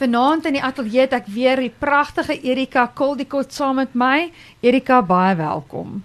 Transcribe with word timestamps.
Vanaand 0.00 0.46
in 0.48 0.54
die 0.56 0.62
ateljee 0.64 1.02
het 1.04 1.12
ek 1.18 1.26
weer 1.28 1.60
die 1.60 1.72
pragtige 1.82 2.32
Erika 2.40 2.86
Koldikot 2.96 3.52
saam 3.52 3.76
met 3.82 3.92
my. 3.92 4.30
Erika, 4.64 5.02
baie 5.04 5.34
welkom. 5.36 5.98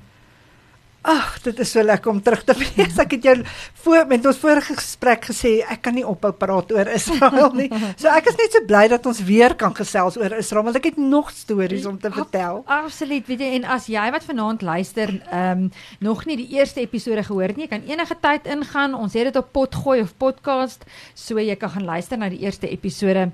Ag, 1.06 1.36
dit 1.46 1.60
is 1.62 1.70
so 1.70 1.84
lekker 1.86 2.10
om 2.10 2.20
terug 2.26 2.42
te 2.48 2.56
wees. 2.58 2.96
Ek 3.02 3.12
het 3.14 3.26
jou 3.28 3.36
voor 3.84 4.08
met 4.10 4.26
ons 4.26 4.40
vorige 4.42 4.74
gesprek 4.80 5.28
gesê 5.30 5.60
ek 5.62 5.84
kan 5.86 5.94
nie 5.94 6.06
ophou 6.08 6.32
praat 6.34 6.72
oor 6.74 6.90
Israel 6.90 7.52
nie. 7.54 7.68
So 7.94 8.10
ek 8.10 8.32
is 8.32 8.40
net 8.40 8.58
so 8.58 8.66
bly 8.66 8.88
dat 8.90 9.06
ons 9.06 9.22
weer 9.28 9.54
kan 9.60 9.76
gesels 9.78 10.18
oor 10.18 10.34
Israel 10.40 10.66
want 10.66 10.80
ek 10.80 10.90
het 10.90 10.98
nog 10.98 11.30
stories 11.36 11.86
om 11.86 12.00
te 12.02 12.10
vertel. 12.10 12.64
Absoluut, 12.66 13.28
weet 13.30 13.46
jy, 13.46 13.52
en 13.60 13.70
as 13.76 13.86
jy 13.92 14.08
wat 14.16 14.26
vanaand 14.26 14.66
luister, 14.66 15.14
ehm 15.30 15.68
um, 15.68 15.70
nog 16.02 16.26
nie 16.26 16.40
die 16.42 16.50
eerste 16.58 16.82
episode 16.82 17.24
gehoor 17.24 17.54
het 17.54 17.60
nie, 17.62 17.70
kan 17.70 17.86
enige 17.86 18.18
tyd 18.22 18.50
ingaan. 18.50 18.98
Ons 18.98 19.14
het 19.14 19.30
dit 19.30 19.38
op 19.40 19.54
potgooi 19.54 20.02
of 20.02 20.16
podcast, 20.18 20.86
so 21.14 21.38
jy 21.40 21.56
kan 21.60 21.76
gaan 21.78 21.86
luister 21.86 22.18
na 22.18 22.30
die 22.34 22.42
eerste 22.46 22.70
episode. 22.70 23.30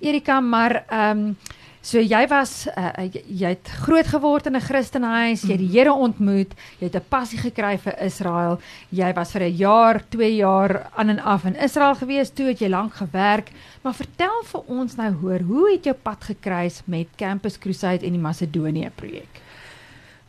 Erika, 0.00 0.40
maar 0.40 0.84
ehm 0.86 1.26
um, 1.26 1.54
So 1.86 2.00
jy 2.02 2.24
was 2.26 2.64
uh, 2.66 2.88
jy 3.14 3.52
het 3.52 3.68
groot 3.84 4.08
geword 4.10 4.48
in 4.50 4.56
'n 4.58 4.64
Christenhuis, 4.64 5.44
jy 5.46 5.52
het 5.54 5.62
die 5.62 5.70
Here 5.70 5.92
ontmoet, 5.94 6.56
jy 6.80 6.88
het 6.88 6.96
'n 6.98 7.06
passie 7.08 7.38
gekry 7.38 7.78
vir 7.78 7.94
Israel. 8.02 8.58
Jy 8.90 9.12
was 9.14 9.30
vir 9.30 9.42
'n 9.46 9.54
jaar, 9.54 10.02
2 10.10 10.34
jaar 10.34 10.90
aan 10.96 11.10
en 11.10 11.20
af 11.20 11.44
in 11.44 11.54
Israel 11.54 11.94
gewees, 11.94 12.34
toe 12.34 12.46
het 12.46 12.58
jy 12.58 12.68
lank 12.68 12.94
gewerk. 12.94 13.52
Maar 13.82 13.94
vertel 13.94 14.42
vir 14.42 14.62
ons 14.66 14.96
nou 14.96 15.12
hoor, 15.12 15.40
hoe 15.40 15.70
het 15.70 15.84
jou 15.84 15.94
pad 15.94 16.24
gekruis 16.24 16.82
met 16.86 17.06
Campus 17.16 17.58
Crusade 17.58 18.04
en 18.04 18.12
die 18.12 18.20
Macedonië 18.20 18.90
projek? 18.94 19.45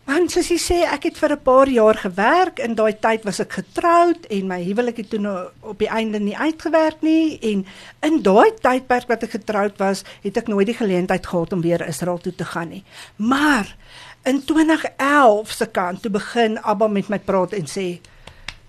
Want 0.07 0.31
soos 0.31 0.47
jy 0.47 0.55
sê, 0.55 0.75
ek 0.88 1.03
het 1.09 1.17
vir 1.20 1.34
'n 1.35 1.43
paar 1.43 1.67
jaar 1.67 1.97
gewerk. 1.99 2.59
In 2.63 2.75
daai 2.75 2.95
tyd 2.95 3.25
was 3.25 3.39
ek 3.39 3.52
getroud 3.59 4.25
en 4.31 4.47
my 4.47 4.63
huwelik 4.63 4.97
het 4.97 5.09
toe 5.09 5.20
nou 5.20 5.49
op 5.59 5.80
die 5.80 5.89
einde 5.89 6.20
nie 6.20 6.38
uitgewerk 6.38 7.02
nie 7.02 7.39
en 7.41 7.66
in 8.02 8.21
daai 8.23 8.52
tydperk 8.55 9.07
wat 9.07 9.23
ek 9.23 9.31
getroud 9.31 9.77
was, 9.77 10.03
het 10.23 10.38
ek 10.38 10.47
nooit 10.47 10.66
die 10.66 10.80
geleentheid 10.80 11.27
gehad 11.27 11.53
om 11.53 11.61
weer 11.61 11.88
Israel 11.88 12.17
toe 12.17 12.35
te 12.35 12.45
gaan 12.45 12.70
nie. 12.70 12.83
Maar 13.17 13.75
in 14.23 14.45
2011 14.45 15.52
se 15.52 15.66
kant 15.66 16.02
toe 16.02 16.11
begin 16.11 16.58
Abba 16.63 16.88
met 16.88 17.09
my 17.09 17.19
praat 17.19 17.53
en 17.53 17.66
sê 17.66 18.00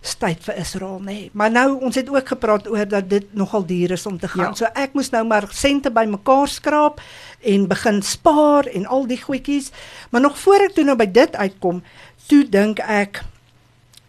tyd 0.01 0.43
vir 0.47 0.59
Israel 0.63 1.01
nê. 1.01 1.05
Nee. 1.05 1.31
Maar 1.33 1.51
nou 1.51 1.69
ons 1.85 1.95
het 1.95 2.09
ook 2.11 2.29
gepraat 2.29 2.69
oor 2.71 2.89
dat 2.89 3.09
dit 3.11 3.27
nogal 3.35 3.67
duur 3.67 3.91
is 3.91 4.07
om 4.07 4.19
te 4.19 4.29
gaan. 4.29 4.55
Ja. 4.55 4.55
So 4.55 4.71
ek 4.75 4.95
moes 4.95 5.11
nou 5.11 5.25
maar 5.27 5.49
sente 5.51 5.91
bymekaar 5.91 6.49
skraap 6.49 7.01
en 7.41 7.67
begin 7.69 8.03
spaar 8.03 8.67
en 8.67 8.87
al 8.87 9.07
die 9.07 9.21
goedjies. 9.23 9.71
Maar 10.11 10.21
nog 10.21 10.39
voor 10.39 10.69
ek 10.69 10.75
toe 10.75 10.85
nou 10.85 10.97
by 10.97 11.07
dit 11.11 11.37
uitkom, 11.37 11.83
toe 12.27 12.45
dink 12.49 12.79
ek 12.79 13.23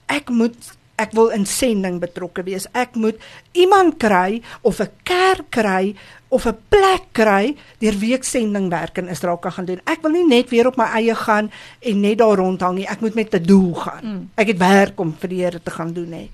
ek 0.10 0.30
moet 0.30 0.74
ek 1.00 1.14
wil 1.16 1.30
in 1.32 1.46
sending 1.48 2.00
betrokke 2.02 2.44
wees. 2.44 2.68
Ek 2.76 2.96
moet 3.00 3.20
iemand 3.56 3.98
kry 3.98 4.42
of 4.62 4.82
'n 4.82 4.92
kerk 5.04 5.50
kry 5.50 5.96
of 6.30 6.46
'n 6.46 6.58
plek 6.70 7.04
kry 7.12 7.56
deur 7.80 7.98
wie 7.98 8.14
ek 8.14 8.24
sendingwerk 8.24 8.98
in 8.98 9.08
Israel 9.08 9.38
kan 9.38 9.52
gaan 9.52 9.66
doen. 9.66 9.82
Ek 9.84 10.02
wil 10.02 10.12
nie 10.12 10.28
net 10.28 10.50
weer 10.50 10.68
op 10.68 10.78
my 10.78 10.86
eie 10.86 11.16
gaan 11.16 11.52
en 11.80 12.00
net 12.00 12.18
daar 12.18 12.38
rondhang 12.38 12.76
nie. 12.76 12.88
Ek 12.88 13.02
moet 13.02 13.16
met 13.16 13.34
'n 13.34 13.44
doel 13.44 13.74
gaan. 13.74 14.04
Mm. 14.04 14.30
Ek 14.36 14.48
het 14.48 14.58
werk 14.58 15.00
om 15.00 15.16
vir 15.20 15.30
die 15.30 15.42
Here 15.44 15.62
te 15.64 15.72
gaan 15.72 15.94
doen 15.94 16.12
hè. 16.12 16.30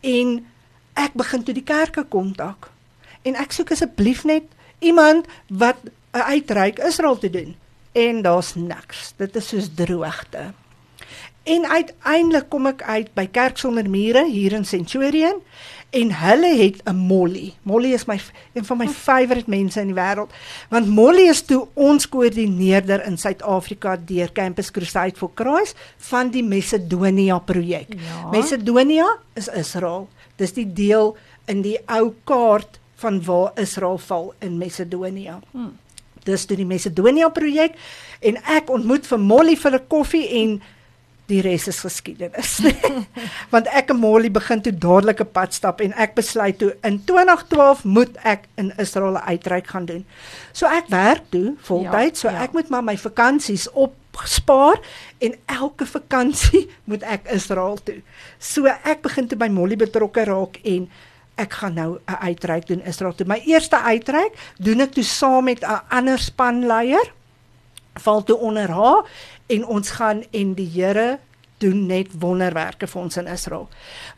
En 0.00 0.46
ek 0.94 1.12
begin 1.12 1.42
toe 1.42 1.54
die 1.54 1.64
kerke 1.64 2.04
kontak. 2.04 2.70
En 3.22 3.34
ek 3.34 3.52
soek 3.52 3.70
asseblief 3.70 4.24
net 4.24 4.44
iemand 4.78 5.26
wat 5.48 5.76
'n 6.12 6.18
uitreik 6.18 6.78
Israel 6.78 7.18
te 7.18 7.30
doen. 7.30 7.56
En 7.92 8.22
daar's 8.22 8.54
niks. 8.54 9.12
Dit 9.16 9.36
is 9.36 9.48
soos 9.48 9.68
droogte. 9.74 10.52
En 11.42 11.66
uiteindelik 11.66 12.48
kom 12.48 12.66
ek 12.66 12.82
uit 12.82 13.14
by 13.14 13.26
Kerk 13.26 13.58
sonder 13.58 13.88
mure 13.90 14.22
hier 14.30 14.52
in 14.52 14.64
Centurion 14.64 15.42
en 15.92 16.12
hulle 16.16 16.50
het 16.56 16.80
'n 16.88 16.96
Molly. 16.96 17.52
Molly 17.62 17.92
is 17.92 18.04
my 18.04 18.20
een 18.52 18.64
van 18.64 18.76
my 18.76 18.88
favourite 18.88 19.50
mense 19.50 19.80
in 19.80 19.86
die 19.86 19.94
wêreld 19.94 20.30
want 20.68 20.86
Molly 20.86 21.28
is 21.28 21.42
toe 21.42 21.68
ons 21.74 22.08
koördineerder 22.08 23.04
in 23.06 23.18
Suid-Afrika 23.18 23.96
deur 23.96 24.32
Campus 24.32 24.70
Crusade 24.70 25.16
for 25.16 25.30
Christ 25.34 25.76
van 25.96 26.30
die 26.30 26.42
Macedonia 26.42 27.38
projek. 27.38 27.86
Ja. 27.88 28.30
Macedonia 28.30 29.18
is 29.34 29.48
Israel. 29.48 30.08
Dis 30.36 30.52
die 30.52 30.72
deel 30.72 31.16
in 31.44 31.62
die 31.62 31.78
ou 31.86 32.14
kaart 32.24 32.80
van 32.94 33.24
waar 33.24 33.52
Israel 33.54 33.98
val 33.98 34.34
in 34.38 34.58
Macedonia. 34.58 35.40
Hmm. 35.50 35.78
Dis 36.22 36.44
toe 36.44 36.56
die 36.56 36.66
Macedonia 36.66 37.28
projek 37.28 37.74
en 38.20 38.38
ek 38.44 38.70
ontmoet 38.70 39.06
vir 39.06 39.18
Molly 39.18 39.56
vir 39.56 39.74
'n 39.74 39.86
koffie 39.88 40.28
en 40.28 40.62
die 41.32 41.42
res 41.44 41.66
is 41.70 41.80
geskiedenis. 41.84 42.58
Want 43.54 43.70
ek 43.72 43.92
en 43.94 44.00
Molly 44.02 44.30
begin 44.32 44.62
toe 44.64 44.72
dadelik 44.72 45.22
'n 45.24 45.32
pad 45.32 45.54
stap 45.56 45.80
en 45.84 45.94
ek 45.96 46.14
besluit 46.18 46.58
toe 46.60 46.72
in 46.84 47.00
2012 47.08 47.84
moet 47.84 48.16
ek 48.24 48.48
in 48.60 48.72
Israel 48.82 49.18
uitreik 49.18 49.70
gaan 49.72 49.88
doen. 49.88 50.04
So 50.52 50.66
ek 50.66 50.90
werk 50.92 51.30
toe 51.32 51.56
voltyd, 51.68 52.14
ja, 52.14 52.20
so 52.20 52.28
ja. 52.28 52.42
ek 52.44 52.52
moet 52.52 52.68
maar 52.68 52.84
my 52.84 52.96
vakansies 52.96 53.68
opspaar 53.72 54.80
en 55.18 55.36
elke 55.46 55.86
vakansie 55.86 56.68
moet 56.90 57.02
ek 57.02 57.30
Israel 57.32 57.78
toe. 57.82 58.02
So 58.38 58.68
ek 58.68 59.02
begin 59.02 59.28
toe 59.28 59.38
by 59.38 59.48
Molly 59.48 59.76
betrokke 59.76 60.26
raak 60.28 60.60
en 60.64 60.90
ek 61.40 61.52
gaan 61.62 61.74
nou 61.74 61.90
'n 61.96 62.20
uitreik 62.28 62.66
doen 62.68 62.84
Israel 62.84 63.14
toe. 63.14 63.26
My 63.26 63.40
eerste 63.48 63.80
uitreik 63.80 64.36
doen 64.58 64.80
ek 64.80 64.92
toe 64.92 65.04
saam 65.04 65.44
met 65.44 65.64
'n 65.64 65.80
ander 65.88 66.18
spanleier 66.18 67.08
val 67.94 68.22
toe 68.24 68.36
onder 68.36 68.70
haar 68.70 69.04
en 69.46 69.66
ons 69.66 69.90
gaan 69.90 70.24
en 70.30 70.54
die 70.54 70.70
Here 70.70 71.18
doen 71.62 71.86
net 71.86 72.10
wonderwerke 72.18 72.88
vir 72.90 73.00
ons 73.02 73.18
in 73.20 73.28
Israel. 73.30 73.68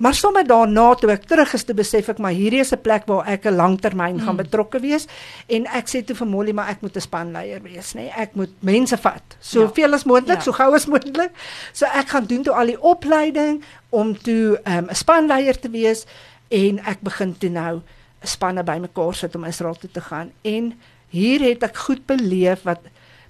Maar 0.02 0.16
sommer 0.16 0.46
daarna 0.48 0.86
toe 0.98 1.10
ek 1.14 1.26
terug 1.28 1.52
is 1.56 1.66
te 1.68 1.76
besef 1.76 2.08
ek 2.14 2.20
maar 2.22 2.34
hierdie 2.36 2.62
is 2.62 2.72
'n 2.72 2.80
plek 2.80 3.06
waar 3.10 3.26
ek 3.28 3.46
'n 3.46 3.56
langtermyn 3.56 4.20
gaan 4.20 4.36
mm. 4.36 4.42
betrokke 4.44 4.80
wees 4.80 5.06
en 5.48 5.66
ek 5.66 5.88
sê 5.88 6.04
toe 6.04 6.16
vir 6.16 6.28
Molly 6.28 6.52
maar 6.52 6.70
ek 6.70 6.80
moet 6.82 6.96
'n 6.96 7.00
spanleier 7.00 7.62
wees 7.62 7.94
nê. 7.94 8.08
Nee? 8.08 8.12
Ek 8.16 8.34
moet 8.34 8.52
mense 8.60 8.96
vat 8.96 9.36
soveel 9.40 9.90
ja. 9.90 9.94
as 9.94 10.04
moontlik, 10.04 10.40
ja. 10.40 10.42
so 10.42 10.52
gou 10.52 10.74
as 10.74 10.86
moontlik. 10.86 11.32
So 11.72 11.86
ek 11.86 12.08
gaan 12.08 12.26
doen 12.26 12.42
toe 12.42 12.54
al 12.54 12.66
die 12.66 12.80
opleiding 12.80 13.62
om 13.90 14.16
toe 14.16 14.58
ehm, 14.64 14.84
'n 14.84 14.88
um, 14.88 14.94
spanleier 14.94 15.60
te 15.60 15.70
wees 15.70 16.06
en 16.48 16.78
ek 16.86 17.00
begin 17.00 17.36
toe 17.38 17.50
nou 17.50 17.82
spanne 18.22 18.62
bymekaar 18.64 19.14
sit 19.14 19.34
om 19.36 19.44
Israel 19.44 19.74
toe 19.74 19.90
te 19.90 20.00
gaan 20.00 20.32
en 20.42 20.72
hier 21.08 21.40
het 21.40 21.62
ek 21.62 21.76
goed 21.76 22.06
beleef 22.06 22.62
wat 22.62 22.80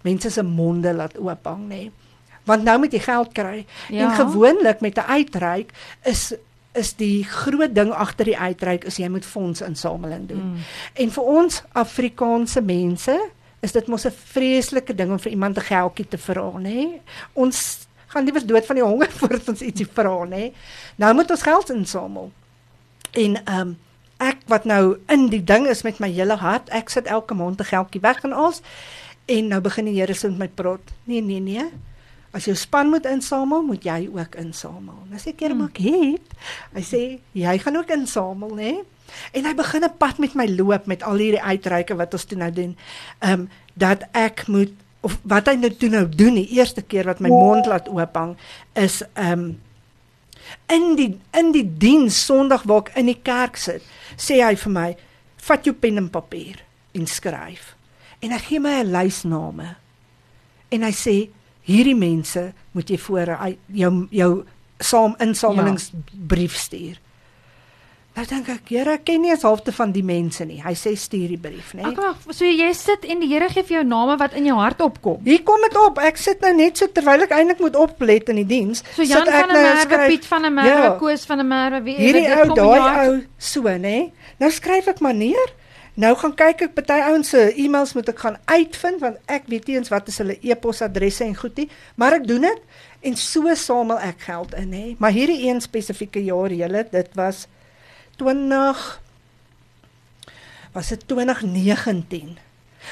mense 0.04 0.30
se 0.30 0.42
monde 0.42 0.92
laat 0.94 1.18
oop 1.18 1.46
hang 1.48 1.68
nê. 1.68 1.82
Want 2.44 2.64
nou 2.64 2.78
moet 2.78 2.92
jy 2.92 3.00
geld 3.00 3.32
kry. 3.32 3.64
Ja. 3.88 4.04
En 4.04 4.16
gewoonlik 4.18 4.80
met 4.80 4.98
'n 4.98 5.08
uitreik 5.08 5.72
is 6.04 6.32
is 6.74 6.94
die 6.98 7.24
groot 7.24 7.74
ding 7.74 7.92
agter 7.92 8.24
die 8.24 8.38
uitreik 8.38 8.84
is 8.84 8.96
jy 8.98 9.08
moet 9.08 9.24
fondsinsameling 9.24 10.26
doen. 10.28 10.42
Mm. 10.42 10.56
En 10.94 11.10
vir 11.10 11.22
ons 11.22 11.62
Afrikaanse 11.72 12.60
mense 12.60 13.14
is 13.60 13.72
dit 13.72 13.86
mos 13.86 14.06
'n 14.06 14.10
vreeslike 14.10 14.94
ding 14.94 15.10
om 15.10 15.18
vir 15.18 15.32
iemand 15.32 15.58
'n 15.58 15.68
geldjie 15.70 16.08
te 16.08 16.18
vra 16.18 16.50
nê. 16.58 17.00
Ons 17.32 17.86
gaan 18.06 18.24
liewer 18.24 18.46
dood 18.46 18.66
van 18.66 18.76
die 18.76 18.84
honger 18.84 19.10
voordat 19.18 19.48
ons 19.48 19.62
ietsie 19.62 19.88
vra 19.92 20.24
nê. 20.24 20.52
Nou 20.96 21.14
moet 21.14 21.30
ons 21.30 21.42
geld 21.42 21.70
insamel. 21.70 22.32
En 23.12 23.44
ehm 23.44 23.60
um, 23.60 23.78
ek 24.16 24.44
wat 24.46 24.64
nou 24.64 24.98
in 25.08 25.28
die 25.28 25.44
ding 25.44 25.66
is 25.66 25.82
met 25.82 25.98
my 25.98 26.08
hele 26.08 26.36
hart, 26.38 26.68
ek 26.70 26.88
sit 26.88 27.06
elke 27.06 27.34
maand 27.34 27.60
'n 27.60 27.64
geldjie 27.64 28.00
weg 28.00 28.22
en 28.24 28.32
alles. 28.32 28.62
En 29.26 29.48
nou 29.48 29.60
begin 29.64 29.84
die 29.84 30.00
Here 30.00 30.14
so 30.14 30.28
met 30.28 30.38
my 30.38 30.48
praat. 30.48 30.92
Nee, 31.04 31.22
nee, 31.22 31.40
nee. 31.40 31.64
As 32.34 32.48
jou 32.48 32.56
span 32.58 32.90
moet 32.90 33.06
insamel, 33.06 33.62
moet 33.62 33.84
jy 33.86 34.08
ook 34.10 34.34
insamel. 34.42 34.96
Nou 35.08 35.20
sê 35.20 35.30
ek, 35.32 35.40
"Here, 35.40 35.54
maar 35.54 35.68
ek 35.68 35.78
het." 35.78 36.26
Hy 36.74 36.82
sê, 36.82 37.20
"Jy 37.32 37.58
gaan 37.58 37.76
ook 37.76 37.90
insamel, 37.90 38.54
né?" 38.54 38.84
En 39.32 39.44
hy 39.44 39.54
begin 39.54 39.84
'n 39.84 39.96
pad 39.98 40.18
met 40.18 40.34
my 40.34 40.46
loop 40.48 40.86
met 40.86 41.02
al 41.02 41.16
hierdie 41.16 41.42
uitreike 41.42 41.94
wat 41.96 42.12
ons 42.12 42.24
toe 42.24 42.38
nou 42.38 42.50
doen. 42.50 42.76
Ehm 43.18 43.32
um, 43.32 43.48
dat 43.74 44.02
ek 44.12 44.46
moet 44.46 44.72
of 45.00 45.18
wat 45.22 45.46
hy 45.46 45.54
nou 45.54 45.70
toe 45.70 45.88
nou 45.88 46.08
doen 46.08 46.34
die 46.34 46.48
eerste 46.56 46.82
keer 46.82 47.04
wat 47.04 47.20
my 47.20 47.28
mond 47.28 47.66
laat 47.66 47.88
oop 47.88 48.16
hang 48.16 48.36
is 48.72 49.02
ehm 49.12 49.32
um, 49.32 49.60
in 50.66 50.96
die 50.96 51.20
in 51.32 51.52
die 51.52 51.66
diens 51.78 52.24
Sondag 52.24 52.62
waar 52.62 52.84
ek 52.86 52.96
in 53.00 53.06
die 53.06 53.20
kerk 53.22 53.56
sit, 53.56 53.82
sê 54.16 54.40
hy 54.44 54.54
vir 54.56 54.72
my, 54.72 54.96
"Vat 55.36 55.64
jou 55.64 55.74
pen 55.74 55.96
en 55.96 56.10
papier 56.10 56.62
en 56.92 57.06
skryf." 57.06 57.73
En 58.24 58.32
hy 58.32 58.40
gee 58.48 58.60
my 58.60 58.80
'n 58.80 58.92
lys 58.92 59.22
name. 59.28 59.76
En 60.72 60.82
hy 60.82 60.92
sê 60.92 61.16
hierdie 61.68 61.96
mense 61.96 62.52
moet 62.72 62.90
jy 62.90 62.98
voor 62.98 63.38
jou 63.68 64.08
jou 64.10 64.44
saam 64.80 65.14
insamelingsbrief 65.22 66.56
stuur. 66.56 67.00
Nou 68.14 68.22
dink 68.30 68.46
ek, 68.52 68.68
Here, 68.70 68.92
ek 68.94 69.08
ken 69.08 69.24
nie 69.24 69.32
eens 69.32 69.42
halfte 69.42 69.72
van 69.74 69.90
die 69.90 70.04
mense 70.06 70.44
nie. 70.46 70.60
Hy 70.62 70.70
sê 70.78 70.92
stuur 70.94 71.32
die 71.32 71.38
brief, 71.40 71.72
né? 71.74 71.82
Nee. 71.82 71.96
Ag, 71.98 72.20
so 72.30 72.46
jy 72.46 72.68
sit 72.78 73.02
en 73.10 73.24
die 73.24 73.26
Here 73.32 73.48
gee 73.50 73.64
vir 73.66 73.80
jou 73.80 73.82
name 73.90 74.14
wat 74.20 74.36
in 74.38 74.46
jou 74.46 74.54
hart 74.60 74.84
opkom. 74.86 75.18
Hier 75.26 75.42
kom 75.42 75.64
dit 75.66 75.74
op. 75.82 75.98
Ek 75.98 76.20
sit 76.22 76.44
nou 76.44 76.52
net 76.54 76.78
so 76.78 76.86
terwyl 76.94 77.26
ek 77.26 77.34
eintlik 77.34 77.64
moet 77.64 77.74
oplet 77.74 78.30
in 78.30 78.38
die 78.44 78.46
diens. 78.46 78.84
So 78.94 79.02
Jan 79.02 79.26
van 79.26 79.50
der 79.50 79.50
nou 79.50 79.64
Merwe, 79.64 79.98
Piet 80.12 80.30
van 80.30 80.46
der 80.46 80.54
Merwe, 80.54 80.86
ja, 80.86 80.94
Koos 81.00 81.26
van 81.26 81.42
der 81.42 81.48
Merwe, 81.50 81.82
wie? 81.88 81.96
Hierdie 81.98 82.28
ou, 82.36 82.54
daai 82.54 83.08
ou, 83.08 83.18
so, 83.50 83.66
né? 83.66 83.82
Nee. 83.82 84.32
Nou 84.38 84.52
skryf 84.54 84.94
ek 84.94 85.02
maar 85.02 85.18
neer. 85.18 85.54
Nou 85.94 86.10
gaan 86.18 86.32
kyk 86.34 86.64
ek 86.66 86.72
party 86.74 86.96
ouens 87.06 87.28
se 87.30 87.40
e-mails 87.54 87.92
moet 87.94 88.08
ek 88.10 88.22
gaan 88.24 88.38
uitvind 88.50 88.98
want 89.02 89.18
ek 89.30 89.46
weet 89.52 89.68
nie 89.70 89.76
eens 89.78 89.92
wat 89.92 90.08
is 90.10 90.18
hulle 90.18 90.34
e-posadresse 90.42 91.22
en 91.22 91.36
goedie, 91.38 91.68
maar 91.94 92.16
ek 92.18 92.26
doen 92.26 92.42
dit 92.48 92.64
en 93.06 93.18
so 93.20 93.54
samel 93.54 94.00
ek 94.02 94.26
geld 94.26 94.56
in 94.58 94.72
hè. 94.74 94.84
Maar 94.98 95.14
hierdie 95.14 95.44
een 95.46 95.62
spesifieke 95.62 96.24
jaar, 96.24 96.50
julle, 96.50 96.82
dit 96.90 97.14
was 97.14 97.44
20 98.18 98.82
was 100.74 100.90
dit 100.90 101.06
2019 101.06 102.34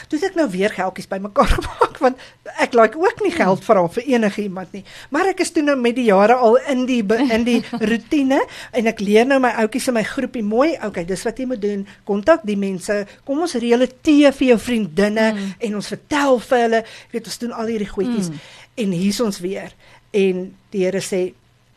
Toe 0.09 0.19
het 0.19 0.31
ek 0.31 0.39
nou 0.39 0.47
weer 0.53 0.73
geldjies 0.73 1.09
bymekaar 1.11 1.55
gemaak 1.59 1.99
want 2.03 2.23
ek 2.63 2.75
like 2.79 2.99
ook 2.99 3.23
nie 3.25 3.33
geld 3.35 3.63
vra 3.65 3.85
vir 3.97 4.07
enige 4.15 4.43
iemand 4.43 4.73
nie. 4.77 4.83
Maar 5.15 5.33
ek 5.33 5.43
is 5.45 5.53
toe 5.55 5.63
nou 5.65 5.77
met 5.79 5.97
die 5.97 6.09
jare 6.09 6.35
al 6.35 6.59
in 6.73 6.85
die 6.89 7.01
in 7.03 7.47
die 7.47 7.61
rotine 7.93 8.41
en 8.73 8.91
ek 8.91 9.03
leer 9.05 9.29
nou 9.29 9.39
my 9.43 9.53
ouetjies 9.63 9.91
in 9.93 9.99
my 9.99 10.05
groepie 10.07 10.45
mooi, 10.47 10.73
okay, 10.85 11.05
dis 11.09 11.23
wat 11.27 11.39
jy 11.39 11.47
moet 11.51 11.63
doen. 11.63 11.85
Kontak 12.09 12.47
die 12.49 12.59
mense. 12.59 13.03
Kom 13.29 13.45
ons 13.45 13.57
reële 13.59 13.89
tee 14.03 14.33
vir 14.33 14.49
jou 14.53 14.59
vriendinne 14.63 15.29
mm. 15.33 15.53
en 15.69 15.79
ons 15.79 15.93
vertel 15.95 16.41
vir 16.49 16.65
hulle, 16.67 16.83
jy 16.83 17.17
weet 17.17 17.31
ons 17.31 17.43
doen 17.45 17.55
al 17.59 17.73
hierdie 17.73 17.93
goedjies 17.93 18.33
mm. 18.33 18.51
en 18.85 18.99
hier's 18.99 19.23
ons 19.25 19.41
weer. 19.45 19.77
En 20.13 20.45
die 20.75 20.85
Here 20.85 21.03
sê 21.05 21.23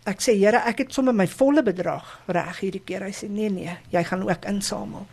ek 0.06 0.21
sê 0.21 0.35
Here, 0.38 0.62
ek 0.69 0.85
het 0.85 0.94
sommer 0.94 1.15
my 1.17 1.27
volle 1.29 1.63
bedrag 1.65 2.06
reg 2.29 2.62
hierdie 2.62 2.83
keer. 2.85 3.07
Hy 3.07 3.15
sê 3.15 3.29
nee 3.31 3.50
nee, 3.53 3.77
jy 3.94 4.03
gaan 4.06 4.25
ook 4.25 4.47
insamel. 4.50 5.07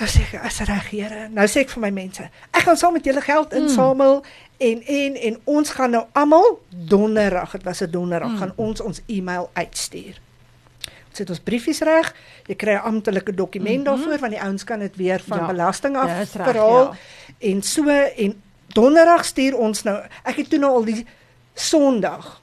Nou 0.00 0.08
sê 0.08 0.22
ek, 0.24 0.38
as 0.40 0.62
reg 0.64 0.86
Here. 0.88 1.26
Nou 1.28 1.44
sê 1.50 1.60
ek 1.66 1.74
vir 1.74 1.82
my 1.82 1.90
mense, 1.92 2.24
ek 2.56 2.64
gaan 2.64 2.78
saam 2.80 2.94
met 2.96 3.04
julle 3.04 3.20
geld 3.20 3.52
insamel 3.58 4.22
mm. 4.22 4.30
en 4.68 4.82
en 4.96 5.18
en 5.28 5.38
ons 5.58 5.72
gaan 5.76 5.92
nou 5.92 6.04
almal 6.16 6.56
donderdag, 6.70 7.52
dit 7.58 7.68
was 7.68 7.82
'n 7.84 7.90
donderdag, 7.92 8.30
mm. 8.30 8.38
gaan 8.38 8.52
ons 8.56 8.80
ons 8.80 9.02
e-mail 9.06 9.50
uitstuur. 9.52 10.20
Ons 11.10 11.18
het 11.18 11.30
ons 11.30 11.40
briefies 11.40 11.80
reg. 11.84 12.14
Jy 12.46 12.56
kry 12.56 12.74
'n 12.78 12.86
amptelike 12.92 13.34
dokument 13.34 13.68
mm 13.68 13.84
-hmm. 13.84 13.84
daarvoor 13.84 14.18
want 14.18 14.32
die 14.32 14.42
ouens 14.42 14.64
kan 14.64 14.78
dit 14.78 14.96
weer 14.96 15.20
van 15.26 15.38
ja, 15.38 15.46
belasting 15.46 15.96
af 15.96 16.30
verhaal. 16.30 16.92
Ja. 16.92 16.96
En 17.38 17.62
so 17.62 17.88
en 18.16 18.42
donderdag 18.66 19.24
stuur 19.24 19.56
ons 19.56 19.82
nou. 19.82 20.02
Ek 20.22 20.36
het 20.36 20.50
toe 20.50 20.58
nou 20.58 20.72
al 20.72 20.84
die 20.84 21.06
Sondag. 21.54 22.40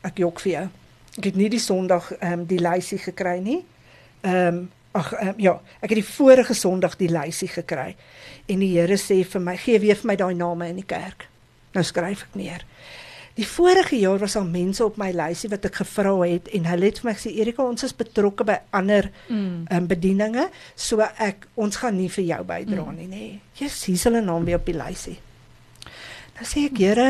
Ek 0.00 0.18
jok 0.18 0.40
vir 0.40 0.52
jou. 0.52 0.68
Ek 1.18 1.24
het 1.24 1.34
nie 1.34 1.48
die 1.48 1.58
Sondag 1.58 2.12
ehm 2.12 2.32
um, 2.32 2.46
die 2.46 2.60
lysie 2.60 2.98
gekry 2.98 3.38
nie. 3.38 3.64
Ehm 4.20 4.46
um, 4.46 4.70
Ag 4.94 5.12
um, 5.18 5.38
ja, 5.42 5.56
ek 5.82 5.90
het 5.90 5.98
die 5.98 6.06
vorige 6.06 6.54
Sondag 6.54 6.98
die 7.00 7.10
lysie 7.10 7.50
gekry. 7.50 7.94
En 8.46 8.60
die 8.62 8.74
Here 8.76 8.98
sê 9.00 9.22
vir 9.26 9.42
my, 9.42 9.56
gee 9.58 9.80
weer 9.82 9.98
vir 9.98 10.12
my 10.12 10.18
daai 10.20 10.34
name 10.38 10.68
in 10.70 10.78
die 10.78 10.86
kerk. 10.86 11.26
Nou 11.74 11.82
skryf 11.86 12.28
ek 12.28 12.36
neer. 12.38 12.62
Die 13.34 13.46
vorige 13.50 13.98
jaar 13.98 14.20
was 14.22 14.36
al 14.38 14.46
mense 14.46 14.84
op 14.84 14.94
my 15.00 15.08
lysie 15.10 15.50
wat 15.50 15.64
ek 15.66 15.80
gevra 15.80 16.12
het 16.20 16.46
en 16.54 16.68
hulle 16.70 16.86
het 16.86 17.00
vir 17.02 17.08
my 17.08 17.14
gesê 17.16 17.32
Erika, 17.34 17.66
ons 17.66 17.82
is 17.82 17.96
betrokke 17.98 18.46
by 18.46 18.60
ander 18.78 19.08
mm. 19.26 19.64
um, 19.74 19.88
bedieninge, 19.90 20.44
so 20.78 21.02
ek 21.02 21.48
ons 21.58 21.80
gaan 21.82 21.98
nie 21.98 22.06
vir 22.14 22.28
jou 22.28 22.38
bydra 22.46 22.84
mm. 22.84 23.00
nie, 23.00 23.08
nê. 23.10 23.24
Jesus, 23.58 23.88
hier 23.88 23.98
is 23.98 24.06
hulle 24.06 24.22
naam 24.22 24.46
weer 24.46 24.60
op 24.60 24.70
die 24.70 24.76
lysie. 24.78 25.16
Nou 26.38 26.46
sê 26.46 26.68
ek, 26.68 26.78
Here, 26.78 27.08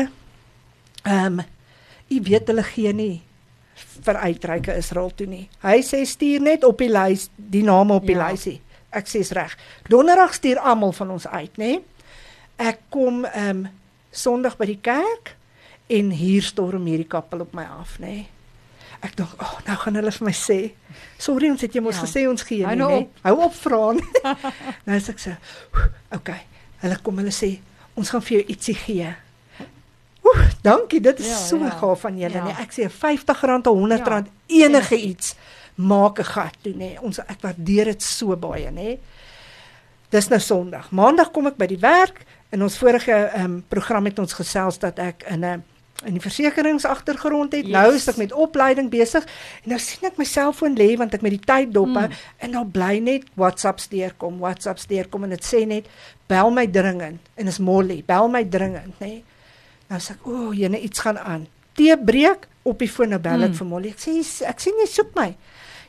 ehm 1.05 1.43
um, 1.43 1.45
u 2.05 2.19
weet 2.21 2.49
hulle 2.49 2.65
gee 2.65 2.91
nie 2.93 3.13
vir 4.05 4.19
uitreike 4.19 4.75
Israel 4.77 5.11
toe 5.15 5.27
nie. 5.29 5.45
Hy 5.63 5.79
sê 5.85 6.01
stuur 6.07 6.43
net 6.43 6.63
op 6.67 6.79
die 6.81 6.91
lys 6.91 7.29
die 7.35 7.63
name 7.63 7.95
op 7.95 8.05
die 8.07 8.17
ja. 8.17 8.29
lysie. 8.29 8.59
Ek 8.95 9.09
sê's 9.11 9.33
reg. 9.35 9.55
Donderdag 9.91 10.35
stuur 10.35 10.59
almal 10.59 10.93
van 10.95 11.11
ons 11.17 11.27
uit, 11.27 11.57
nê? 11.61 11.73
Ek 12.57 12.85
kom 12.93 13.25
ehm 13.31 13.65
um, 13.65 13.65
Sondag 14.15 14.53
by 14.55 14.63
die 14.69 14.79
kerk 14.79 15.33
en 15.91 16.13
hier 16.15 16.45
storm 16.45 16.85
hierdie 16.87 17.09
kappel 17.11 17.41
op 17.43 17.51
my 17.51 17.65
af, 17.67 17.97
nê? 17.99 18.29
Ek 19.03 19.11
dink, 19.19 19.33
"Ag, 19.37 19.41
oh, 19.43 19.59
nou 19.67 19.75
gaan 19.75 19.95
hulle 19.99 20.11
vir 20.11 20.25
my 20.25 20.31
sê, 20.31 20.71
sorry 21.19 21.49
ons 21.51 21.61
het 21.61 21.75
jy 21.75 21.81
mos 21.83 21.99
ja. 21.99 22.05
gesê 22.05 22.23
ons 22.29 22.41
gee 22.41 22.63
nie, 22.63 22.75
nou 22.79 22.89
nê? 22.89 23.07
Hou 23.23 23.35
op 23.43 23.53
vra." 23.53 23.91
nou 24.87 24.99
sê 24.99 25.09
ek 25.11 25.19
sê, 25.19 25.35
"Okay." 26.15 26.39
Hulle 26.79 26.97
kom 27.03 27.17
hulle 27.17 27.31
sê, 27.31 27.59
"Ons 27.95 28.09
gaan 28.09 28.21
vir 28.21 28.39
jou 28.39 28.45
ietsie 28.47 28.75
gee." 28.75 29.15
Dankie. 30.65 31.01
Dit 31.01 31.19
is 31.21 31.29
ja, 31.29 31.41
so 31.49 31.61
ja. 31.61 31.73
gaaf 31.79 32.05
van 32.07 32.17
julle, 32.19 32.39
ja. 32.41 32.45
nee. 32.47 32.55
Ek 32.63 32.73
sê 32.73 32.87
R50 32.89 33.35
of 33.35 33.43
R100 33.45 34.01
ja, 34.01 34.23
enige 34.65 34.97
ja. 34.97 35.11
iets 35.11 35.35
maak 35.75 36.19
'n 36.19 36.31
gat 36.31 36.57
toe, 36.61 36.73
nê. 36.73 36.95
Nee. 36.95 37.01
Ons 37.01 37.19
ek 37.19 37.41
waardeer 37.41 37.93
dit 37.93 38.03
so 38.03 38.35
baie, 38.35 38.71
nê. 38.71 38.95
Nee. 38.95 38.99
Dis 40.09 40.27
nou 40.31 40.39
Sondag. 40.39 40.91
Maandag 40.91 41.31
kom 41.31 41.47
ek 41.47 41.57
by 41.59 41.67
die 41.67 41.81
werk. 41.81 42.23
In 42.53 42.63
ons 42.63 42.77
vorige 42.77 43.11
ehm 43.11 43.43
um, 43.43 43.63
program 43.67 44.05
het 44.05 44.19
ons 44.19 44.33
gesels 44.33 44.79
dat 44.79 44.99
ek 44.99 45.25
in 45.29 45.45
'n 45.45 45.63
in 46.03 46.13
die 46.13 46.21
versekeringsagtergrond 46.21 47.53
het. 47.55 47.65
Yes. 47.65 47.73
Nou 47.73 47.93
is 47.95 48.07
ek 48.07 48.17
met 48.17 48.33
opleiding 48.33 48.89
besig 48.89 49.23
en 49.63 49.69
nou 49.69 49.79
sien 49.79 50.09
ek 50.09 50.17
my 50.17 50.25
selfoon 50.27 50.75
lê 50.75 50.97
want 50.97 51.13
ek 51.13 51.21
met 51.21 51.31
die 51.31 51.45
tyd 51.45 51.71
dop 51.73 51.87
mm. 51.87 52.11
en 52.39 52.51
nou 52.51 52.65
bly 52.65 52.99
net 52.99 53.23
WhatsApps 53.39 53.87
deurkom, 53.87 54.39
WhatsApps 54.39 54.85
deurkom 54.91 55.23
en 55.23 55.29
dit 55.29 55.45
sê 55.45 55.65
net 55.65 55.87
bel 56.27 56.51
my 56.51 56.67
dringend 56.67 57.19
en 57.35 57.47
is 57.47 57.59
Molly, 57.59 58.03
bel 58.05 58.27
my 58.27 58.43
dringend, 58.43 58.99
nê. 58.99 59.07
Nee. 59.07 59.23
Nou 59.89 59.99
sê 59.99 60.15
ek, 60.15 60.27
"O, 60.27 60.47
oh, 60.47 60.53
jene 60.53 60.79
iets 60.81 60.99
gaan 60.99 61.19
aan." 61.19 61.47
Tee 61.73 61.97
breek 61.97 62.47
op 62.63 62.79
die 62.79 62.89
foon 62.89 63.09
nou 63.09 63.19
bel 63.19 63.43
ek 63.43 63.49
mm. 63.49 63.57
vir 63.59 63.67
Molly. 63.67 63.89
Ek 63.89 63.99
sê, 63.99 64.45
"Ek 64.45 64.59
sien 64.59 64.73
jy 64.79 64.87
soek 64.87 65.15
my." 65.15 65.35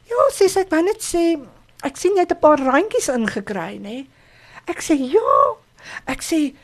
Ja, 0.07 0.17
sê 0.33 0.49
sy, 0.49 0.61
ek 0.61 0.71
wou 0.71 0.83
net 0.83 1.03
sê 1.03 1.41
ek 1.85 1.97
sien 1.97 2.15
jy 2.17 2.21
het 2.21 2.33
'n 2.33 2.41
paar 2.41 2.59
randjies 2.59 3.09
ingekry, 3.09 3.79
nê? 3.79 4.07
Ek 4.67 4.81
sê, 4.81 4.95
"Ja." 4.95 5.57
Ek 6.07 6.23
sê, 6.23 6.55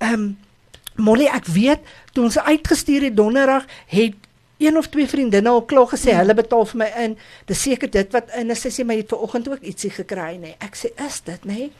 "Ehm 0.00 0.14
um, 0.14 0.38
Molly, 0.96 1.26
ek 1.26 1.46
weet 1.46 1.80
toe 2.12 2.24
ons 2.24 2.38
uitgestuur 2.38 3.02
het 3.02 3.16
donderdag 3.16 3.64
het 3.86 4.14
een 4.58 4.76
of 4.76 4.88
twee 4.88 5.08
vriendinne 5.08 5.48
al 5.48 5.64
klaar 5.64 5.88
gesê 5.88 6.12
mm. 6.12 6.18
hulle 6.18 6.34
betaal 6.34 6.66
vir 6.66 6.78
my 6.78 6.90
in. 7.04 7.16
Dis 7.46 7.62
seker 7.62 7.90
dit 7.90 8.12
wat 8.12 8.30
in 8.38 8.50
is. 8.50 8.60
Sy 8.60 8.68
sê 8.68 8.84
my 8.86 8.96
het 8.96 9.08
vanoggend 9.08 9.48
ook 9.48 9.64
ietsie 9.66 9.90
gekry, 9.90 10.36
nê? 10.42 10.54
Ek 10.60 10.76
sê, 10.76 10.92
"Is 11.06 11.20
dit, 11.20 11.44
nê?" 11.44 11.70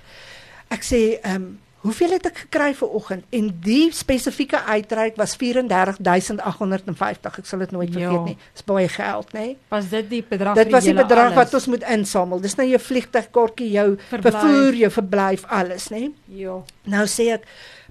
Ek 0.71 0.83
sê, 0.83 1.21
"Ehm 1.23 1.37
um, 1.37 1.59
Hoeveel 1.83 2.13
het 2.15 2.29
ek 2.29 2.37
gekry 2.45 2.69
vir 2.79 2.93
oggend? 2.95 3.25
En 3.35 3.49
die 3.65 3.89
spesifieke 3.91 4.61
uitreik 4.71 5.17
was 5.19 5.33
34850. 5.35 7.41
Ek 7.43 7.47
sal 7.49 7.59
dit 7.65 7.73
nooit 7.75 7.91
vergeet 7.91 8.15
ja. 8.15 8.21
nie. 8.23 8.39
Dis 8.55 8.63
baie 8.69 8.87
geld, 8.87 9.33
nê? 9.35 9.59
Was 9.73 9.89
dit 9.91 10.07
die 10.13 10.21
bedrag 10.29 10.55
Dit 10.61 10.71
was 10.71 10.87
die 10.87 10.95
bedrag 10.95 11.33
alles? 11.33 11.41
wat 11.41 11.51
ons 11.59 11.67
moet 11.75 11.83
insamel. 11.91 12.39
Dis 12.45 12.55
nou 12.61 12.67
jou 12.71 12.79
vliegtuigkaartjie, 12.87 13.71
jou 13.75 13.99
verblijf. 14.13 14.23
vervoer, 14.23 14.79
jou 14.85 14.93
verblyf, 14.95 15.43
alles, 15.59 15.91
nê? 15.91 16.15
Ja. 16.39 16.63
Nou 16.95 17.07
sê 17.11 17.35
ek, 17.35 17.43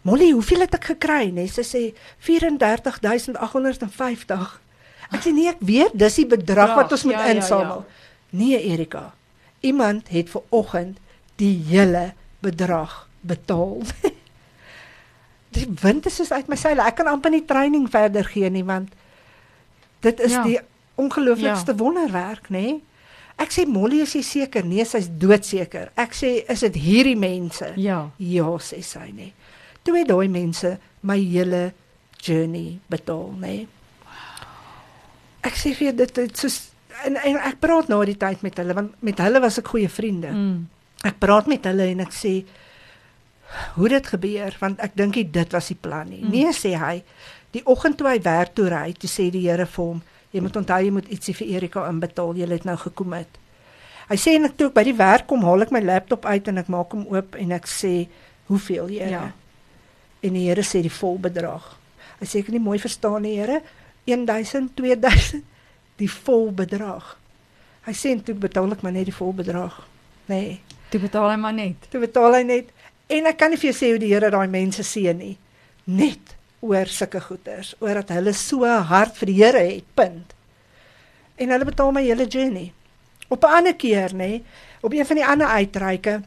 "Molly, 0.08 0.32
hoeveel 0.32 0.64
het 0.64 0.72
ek 0.80 0.96
gekry?" 0.96 1.28
nê? 1.36 1.52
Sy 1.52 1.68
sê 1.68 1.92
34850. 2.24 4.56
Ek 5.12 5.20
sê 5.20 5.36
nee, 5.36 5.50
ek 5.50 5.60
weet, 5.60 5.92
dis 5.94 6.16
die 6.16 6.26
bedrag 6.26 6.70
ja, 6.70 6.76
wat 6.76 6.92
ons 6.92 7.04
moet 7.04 7.20
ja, 7.20 7.28
insamel. 7.28 7.84
Ja, 7.84 7.86
ja. 7.88 7.88
Nee, 8.32 8.64
Erika. 8.72 9.14
Iemand 9.60 10.08
het 10.08 10.30
ver 10.30 10.42
oggend 10.50 10.98
die 11.36 11.64
hele 11.68 12.14
bedrag 12.40 13.11
betaal. 13.22 13.82
die 15.56 15.68
wind 15.82 16.08
is 16.08 16.18
soos 16.20 16.32
uit 16.32 16.48
my 16.52 16.58
seile. 16.60 16.86
Ek 16.88 17.00
kan 17.00 17.10
amper 17.12 17.34
nie 17.34 17.44
training 17.48 17.90
verder 17.92 18.28
gee 18.28 18.50
nie 18.50 18.66
want 18.68 18.94
dit 20.02 20.22
is 20.26 20.34
ja. 20.34 20.44
die 20.48 20.58
ongelooflikste 21.02 21.76
ja. 21.76 21.78
wonderwerk, 21.78 22.50
nê? 22.50 22.62
Nee? 22.62 22.80
Ek 23.42 23.54
sê 23.54 23.66
Molly, 23.66 24.04
is 24.04 24.14
seker? 24.28 24.66
Nee, 24.68 24.86
sy's 24.86 25.08
doodseker. 25.22 25.90
Ek 25.98 26.14
sê, 26.14 26.42
is 26.52 26.62
dit 26.68 26.78
hierdie 26.78 27.18
mense? 27.18 27.72
Ja. 27.82 28.04
Ja, 28.22 28.50
sê 28.62 28.82
sy, 28.86 29.08
nê. 29.10 29.32
Nee. 29.32 29.54
Toe 29.82 29.96
het 29.98 30.10
daai 30.12 30.30
mense 30.30 30.76
my 31.10 31.18
hele 31.18 31.72
journey 32.22 32.80
betaal, 32.92 33.32
nê. 33.42 33.54
Nee. 33.64 33.70
Ek 35.42 35.58
sê 35.58 35.72
vir 35.74 35.96
dit 35.98 36.12
dit 36.14 36.38
soos 36.38 36.60
en, 37.08 37.16
en 37.18 37.40
ek 37.50 37.58
praat 37.64 37.90
nou 37.90 38.02
die 38.06 38.18
tyd 38.20 38.44
met 38.46 38.60
hulle 38.62 38.76
want 38.78 39.00
met 39.02 39.22
hulle 39.24 39.42
was 39.42 39.58
ek 39.62 39.72
goeie 39.74 39.90
vriende. 39.90 40.30
Mm. 40.30 40.60
Ek 41.10 41.18
praat 41.22 41.50
met 41.50 41.66
hulle 41.66 41.88
en 41.96 42.04
ek 42.06 42.14
sê 42.14 42.36
hoe 43.76 43.90
dit 43.90 44.08
gebeur 44.14 44.56
want 44.60 44.80
ek 44.80 44.96
dink 44.96 45.20
dit 45.34 45.54
was 45.56 45.68
die 45.72 45.80
plan 45.80 46.10
nie. 46.10 46.24
Mm. 46.24 46.32
Nee 46.32 46.56
sê 46.56 46.76
hy. 46.80 47.02
Die 47.52 47.64
oggend 47.68 47.98
toe 48.00 48.08
hy 48.08 48.18
werk 48.24 48.56
toe 48.56 48.70
ry, 48.72 48.92
toe 48.96 49.10
sê 49.12 49.28
die 49.32 49.44
Here 49.48 49.66
vir 49.68 49.86
hom, 49.86 50.02
jy 50.32 50.42
moet 50.44 50.58
onthou 50.62 50.80
jy 50.80 50.92
moet 50.96 51.10
ietsie 51.12 51.36
vir 51.36 51.48
Erika 51.58 51.86
inbetaal. 51.90 52.36
Jy 52.40 52.48
het 52.48 52.68
nou 52.68 52.78
gekom 52.80 53.16
het. 53.18 53.40
Hy 54.12 54.18
sê 54.20 54.36
en 54.36 54.48
ek 54.48 54.58
toe 54.60 54.70
by 54.76 54.84
die 54.88 54.96
werk 54.96 55.28
kom, 55.28 55.44
haal 55.48 55.64
ek 55.64 55.72
my 55.76 55.82
laptop 55.84 56.26
uit 56.28 56.48
en 56.52 56.60
ek 56.60 56.72
maak 56.72 56.96
hom 56.96 57.06
oop 57.12 57.36
en 57.40 57.52
ek 57.52 57.68
sê, 57.68 58.08
"Hoeveel, 58.48 58.88
Here?" 58.88 59.10
Ja. 59.10 59.32
En 60.24 60.34
die 60.34 60.48
Here 60.48 60.64
sê 60.64 60.82
die 60.82 60.92
vol 60.92 61.18
bedrag. 61.18 61.78
Hy 62.20 62.26
sê 62.26 62.40
ek 62.40 62.50
nie 62.50 62.60
mooi 62.60 62.80
verstaan 62.80 63.22
nie, 63.22 63.38
Here. 63.38 63.62
1000, 64.06 64.76
2000, 64.76 65.44
die 66.02 66.10
vol 66.10 66.52
bedrag. 66.52 67.18
Hy 67.86 67.94
sê 67.94 68.14
toe 68.24 68.36
betaal 68.36 68.72
ek 68.72 68.82
maar 68.82 68.92
net 68.92 69.06
die 69.06 69.16
vol 69.16 69.34
bedrag. 69.34 69.88
Nee. 70.28 70.60
Toe 70.92 71.00
betaal 71.00 71.30
hy 71.30 71.38
maar 71.40 71.54
net. 71.54 71.88
Toe 71.90 72.02
betaal 72.04 72.34
hy 72.34 72.44
net. 72.44 72.72
En 73.12 73.28
ek 73.28 73.40
kan 73.40 73.52
nie 73.52 73.60
vir 73.60 73.72
jou 73.72 73.78
sê 73.78 73.92
hoe 73.92 74.02
die 74.02 74.12
Here 74.14 74.32
daai 74.32 74.48
mense 74.52 74.84
seën 74.88 75.18
nie. 75.18 75.36
Net 75.92 76.36
oor 76.62 76.88
sulke 76.88 77.20
goeders, 77.24 77.74
oor 77.82 78.00
dat 78.00 78.14
hulle 78.16 78.34
so 78.38 78.68
hard 78.68 79.18
vir 79.20 79.32
die 79.32 79.40
Here 79.40 79.64
het. 79.66 79.88
Punt. 79.98 80.36
En 81.42 81.52
hulle 81.52 81.68
betaal 81.68 81.92
my 81.96 82.04
hele 82.06 82.28
journey. 82.30 82.72
Op 83.28 83.44
'n 83.44 83.56
ander 83.58 83.76
keer, 83.76 84.14
nê, 84.14 84.44
op 84.82 84.94
een 84.94 85.06
van 85.06 85.16
die 85.16 85.26
ander 85.26 85.48
uitreike 85.48 86.22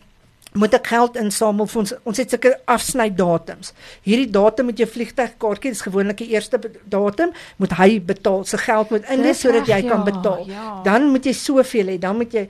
moet 0.53 0.75
ek 0.75 0.87
geld 0.87 1.17
insamel 1.17 1.67
vir 1.67 1.81
ons 1.81 1.93
ons 2.05 2.19
het 2.19 2.31
sulke 2.31 2.53
afsny 2.65 3.09
datums. 3.11 3.73
Hierdie 4.03 4.31
datum 4.31 4.67
met 4.67 4.79
jou 4.79 4.87
vliegtuigkaartjie 4.87 5.71
is 5.71 5.83
gewoonlik 5.83 6.17
die 6.17 6.31
eerste 6.31 6.61
datum, 6.85 7.33
moet 7.57 7.73
hy 7.73 8.01
betaal. 8.01 8.45
Sy 8.45 8.57
geld 8.57 8.91
moet 8.91 9.11
in 9.11 9.21
lê 9.21 9.35
sodat 9.35 9.67
jy 9.67 9.81
ja, 9.83 9.89
kan 9.89 10.05
betaal. 10.05 10.47
Ja. 10.47 10.81
Dan 10.85 11.11
moet 11.11 11.25
jy 11.25 11.33
soveel 11.33 11.87
hê, 11.87 11.99
dan 11.99 12.17
moet 12.17 12.33
jy 12.33 12.49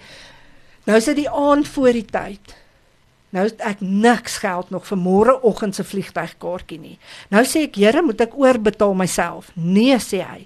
Nou 0.85 0.99
is 1.01 1.07
dit 1.09 1.23
die 1.23 1.31
aand 1.31 1.69
voor 1.69 1.97
die 1.97 2.05
tyd. 2.05 2.55
Nou 3.35 3.43
het 3.49 3.61
ek 3.67 3.81
niks 3.83 4.37
geld 4.45 4.71
nog 4.71 4.87
vir 4.87 4.99
môreoggend 5.01 5.75
se 5.75 5.83
vliegtuigkaartjie 5.85 6.79
nie. 6.79 6.99
Nou 7.35 7.43
sê 7.49 7.65
ek, 7.67 7.77
Here, 7.83 8.03
moet 8.07 8.21
ek 8.23 8.37
oorbetaal 8.39 8.95
myself? 8.95 9.51
Nee, 9.59 9.97
sê 9.99 10.23
hy. 10.23 10.45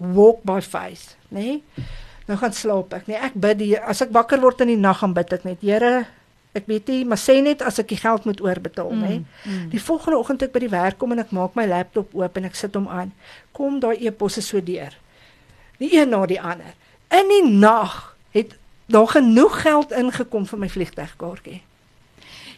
Walk 0.00 0.40
by 0.48 0.60
faith, 0.64 1.14
nê? 1.28 1.60
Nee? 1.60 1.86
Nou 2.24 2.38
gaan 2.40 2.54
slaap 2.56 2.94
ek, 2.96 3.06
nee. 3.10 3.20
Ek 3.20 3.34
bid 3.36 3.58
die 3.60 3.74
as 3.76 4.00
ek 4.00 4.12
wakker 4.16 4.40
word 4.40 4.62
in 4.64 4.70
die 4.72 4.80
nag 4.80 5.02
gaan 5.02 5.12
bid 5.16 5.32
ek 5.36 5.44
net, 5.44 5.60
Here, 5.64 6.06
Ek 6.54 6.68
weet 6.70 6.86
nie, 6.86 7.00
maar 7.02 7.18
sê 7.18 7.40
net 7.42 7.64
as 7.66 7.80
ek 7.82 7.88
die 7.90 7.96
geld 7.98 8.28
moet 8.28 8.38
oorbetaal, 8.40 8.92
Mm, 8.94 9.00
nê. 9.02 9.14
mm. 9.42 9.70
Die 9.72 9.80
volgende 9.82 10.20
oggend 10.20 10.42
ek 10.46 10.52
by 10.54 10.60
die 10.62 10.68
werk 10.70 10.98
kom 10.98 11.10
en 11.10 11.18
ek 11.18 11.32
maak 11.34 11.56
my 11.58 11.64
laptop 11.66 12.14
oop 12.14 12.36
en 12.38 12.44
ek 12.46 12.54
sit 12.54 12.76
hom 12.78 12.86
aan. 12.86 13.10
Kom 13.52 13.80
daai 13.82 13.98
e-posse 14.06 14.40
so 14.40 14.60
deur. 14.62 14.94
Die 15.82 15.90
een 15.98 16.08
na 16.14 16.20
die 16.30 16.38
ander. 16.40 16.76
In 17.10 17.26
die 17.28 17.50
nag 17.50 18.14
het 18.30 18.54
daar 18.86 19.10
genoeg 19.16 19.62
geld 19.66 19.90
ingekom 19.98 20.46
vir 20.46 20.58
my 20.62 20.68
vliegtuigkaartjie. 20.68 21.58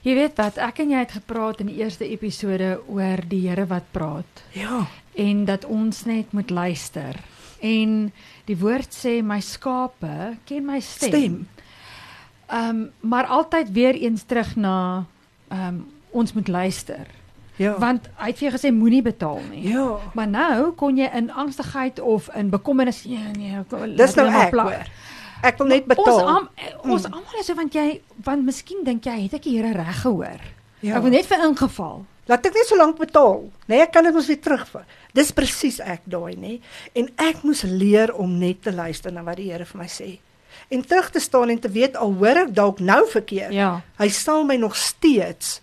Jy 0.06 0.14
weet 0.14 0.36
wat, 0.38 0.58
ek 0.62 0.78
en 0.84 0.90
jy 0.94 1.00
het 1.02 1.16
gepraat 1.16 1.60
in 1.64 1.70
die 1.72 1.80
eerste 1.82 2.06
episode 2.06 2.76
oor 2.86 3.22
die 3.26 3.40
Here 3.48 3.64
wat 3.66 3.88
praat 3.92 4.42
Ja. 4.54 4.84
en 5.18 5.44
dat 5.48 5.64
ons 5.64 6.04
net 6.06 6.32
moet 6.32 6.50
luister. 6.50 7.16
En 7.64 8.12
die 8.46 8.56
woord 8.60 8.92
sê 8.94 9.18
my 9.24 9.40
skape 9.40 10.36
ken 10.46 10.64
my 10.68 10.78
stem. 10.80 11.10
Stem. 11.10 11.36
Ehm 12.46 12.68
um, 12.70 12.90
maar 13.00 13.26
altyd 13.26 13.72
weer 13.74 13.94
eens 13.98 14.22
terug 14.22 14.54
na 14.56 15.04
ehm 15.50 15.68
um, 15.68 15.86
ons 16.10 16.32
moet 16.32 16.48
luister. 16.48 17.06
Ja. 17.56 17.74
Want 17.80 18.06
hy 18.20 18.26
het 18.30 18.38
vir 18.38 18.50
jou 18.50 18.52
gesê 18.58 18.70
moenie 18.72 19.02
betaal 19.02 19.40
nie. 19.50 19.68
ja. 19.72 19.96
Maar 20.14 20.28
nou 20.28 20.70
kon 20.76 20.96
jy 20.96 21.08
in 21.14 21.30
angstigheid 21.32 22.00
of 22.00 22.28
in 22.36 22.50
bekommernis 22.50 23.02
ja 23.08 23.30
nee, 23.36 23.56
laat 23.70 23.96
Dis 23.96 24.14
nou 24.14 24.28
ek 24.28 24.50
pla- 24.50 24.62
hoor. 24.68 24.86
Ek 25.42 25.58
wil 25.58 25.66
net 25.66 25.84
Ons 25.86 25.96
betaal. 25.96 26.28
am, 26.28 26.48
ons 26.84 27.04
almal 27.04 27.40
is 27.40 27.46
so 27.46 27.54
want 27.54 27.74
jy 27.74 28.00
want 28.24 28.44
miskien 28.44 28.84
dink 28.84 29.04
jy 29.06 29.16
het 29.26 29.34
ek 29.34 29.42
die 29.42 29.56
Here 29.58 29.72
reg 29.76 30.02
gehoor. 30.02 30.40
Ja. 30.80 30.96
Ek 30.96 31.02
wil 31.02 31.10
net 31.10 31.26
vir 31.26 31.44
ingeval. 31.44 32.04
Laat 32.26 32.46
ek 32.46 32.54
net 32.54 32.66
so 32.66 32.76
lank 32.76 32.98
betaal. 32.98 33.44
Nee, 33.68 33.80
ek 33.84 33.92
kan 33.92 34.04
dit 34.04 34.14
mos 34.14 34.26
weer 34.26 34.40
terugvat. 34.42 34.86
Dis 35.14 35.30
presies 35.32 35.78
ek 35.80 36.02
daai, 36.10 36.34
nê. 36.36 36.56
En 36.94 37.08
ek 37.22 37.44
moes 37.46 37.62
leer 37.62 38.12
om 38.14 38.38
net 38.38 38.62
te 38.62 38.72
luister 38.74 39.12
na 39.12 39.22
wat 39.22 39.36
die 39.36 39.50
Here 39.52 39.64
vir 39.64 39.78
my 39.78 39.86
sê. 39.86 40.18
En 40.72 40.82
terug 40.82 41.10
te 41.10 41.20
staan 41.20 41.50
en 41.50 41.58
te 41.60 41.68
weet 41.70 41.96
al 41.96 42.12
hoor 42.18 42.42
ek 42.46 42.54
dalk 42.56 42.80
nou 42.80 43.02
verkeerd. 43.12 43.52
Ja. 43.54 43.80
Hy 44.00 44.08
sal 44.08 44.44
my 44.48 44.56
nog 44.56 44.74
steeds 44.76 45.60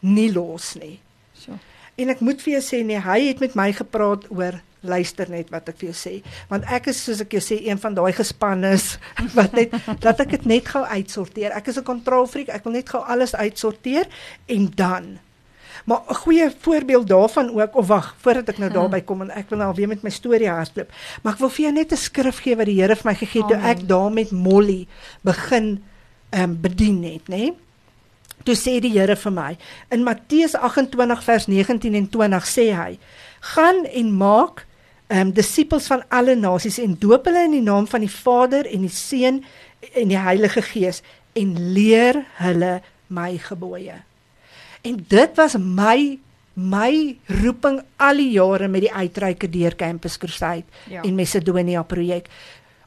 nie 0.00 0.28
los 0.32 0.74
nie. 0.76 0.98
So. 1.32 1.56
En 1.96 2.12
ek 2.12 2.20
moet 2.20 2.42
vir 2.44 2.58
jou 2.58 2.62
sê 2.66 2.82
nee, 2.84 3.00
hy 3.00 3.20
het 3.30 3.40
met 3.40 3.54
my 3.56 3.70
gepraat 3.72 4.26
oor 4.28 4.60
luister 4.88 5.30
net 5.30 5.50
wat 5.50 5.68
ek 5.68 5.78
vir 5.80 5.90
jou 5.90 5.96
sê, 5.98 6.14
want 6.48 6.64
ek 6.70 6.86
is 6.92 7.04
soos 7.04 7.20
ek 7.20 7.36
jou 7.38 7.42
sê 7.42 7.60
een 7.66 7.78
van 7.78 7.94
daai 7.94 8.12
gespannes 8.12 8.98
wat 9.38 9.52
net 9.52 9.74
dat 10.00 10.20
ek 10.20 10.30
dit 10.30 10.46
net 10.46 10.68
gou 10.68 10.84
uitsorteer. 10.84 11.52
Ek 11.52 11.68
is 11.68 11.78
'n 11.78 11.84
kontrolfreak, 11.84 12.48
ek 12.48 12.64
wil 12.64 12.72
net 12.72 12.88
gou 12.88 13.02
alles 13.02 13.34
uitsorteer 13.34 14.06
en 14.46 14.70
dan 14.74 15.18
Maar 15.86 16.00
'n 16.08 16.14
goeie 16.14 16.50
voorbeeld 16.60 17.08
daarvan 17.08 17.60
ook 17.60 17.76
of 17.76 17.86
wag, 17.86 18.14
voordat 18.18 18.48
ek 18.48 18.58
nou 18.58 18.70
daarby 18.72 19.00
kom 19.00 19.20
en 19.20 19.30
ek 19.30 19.48
wil 19.48 19.58
nou 19.58 19.74
weer 19.74 19.88
met 19.88 20.02
my 20.02 20.10
storie 20.10 20.48
hardloop. 20.48 20.90
Maar 21.22 21.32
ek 21.32 21.38
wil 21.38 21.48
vir 21.48 21.64
jou 21.64 21.72
net 21.72 21.92
'n 21.92 21.96
skrif 21.96 22.38
gee 22.38 22.56
wat 22.56 22.66
die 22.66 22.80
Here 22.80 22.96
vir 22.96 23.10
my 23.10 23.14
gegee 23.14 23.42
het 23.42 23.50
toe 23.50 23.68
ek 23.70 23.88
daar 23.88 24.12
met 24.12 24.30
Molly 24.30 24.86
begin 25.22 25.82
ehm 26.30 26.42
um, 26.42 26.60
bedien 26.60 27.02
het, 27.04 27.28
nê? 27.28 27.54
Toe 28.42 28.54
sê 28.54 28.80
die 28.80 28.98
Here 28.98 29.16
vir 29.16 29.32
my 29.32 29.56
in 29.88 30.02
Matteus 30.02 30.54
28 30.54 31.24
vers 31.24 31.46
19 31.46 31.94
en 31.94 32.08
20 32.08 32.46
sê 32.46 32.74
hy: 32.74 32.98
"Gaan 33.40 33.84
en 33.84 34.16
maak 34.16 34.65
um, 35.08 35.30
disippels 35.32 35.86
van 35.86 36.02
alle 36.08 36.34
nasies 36.34 36.78
en 36.82 36.96
doop 36.98 37.26
hulle 37.28 37.44
in 37.44 37.56
die 37.58 37.64
naam 37.64 37.86
van 37.86 38.00
die 38.00 38.10
Vader 38.10 38.66
en 38.66 38.86
die 38.86 38.92
Seun 38.92 39.44
en 39.94 40.08
die 40.08 40.18
Heilige 40.18 40.62
Gees 40.62 41.02
en 41.34 41.54
leer 41.74 42.24
hulle 42.42 42.80
my 43.08 43.38
gebooie." 43.38 44.02
En 44.82 45.04
dit 45.08 45.36
was 45.36 45.56
my 45.58 46.18
my 46.56 47.16
roeping 47.42 47.82
al 48.00 48.16
die 48.16 48.30
jare 48.32 48.68
met 48.68 48.86
die 48.86 48.92
uitreike 48.92 49.48
deur 49.52 49.74
Campus 49.76 50.16
Crusade 50.16 50.64
Ja. 50.88 51.02
en 51.02 51.14
Macedonia 51.14 51.82
projek. 51.82 52.30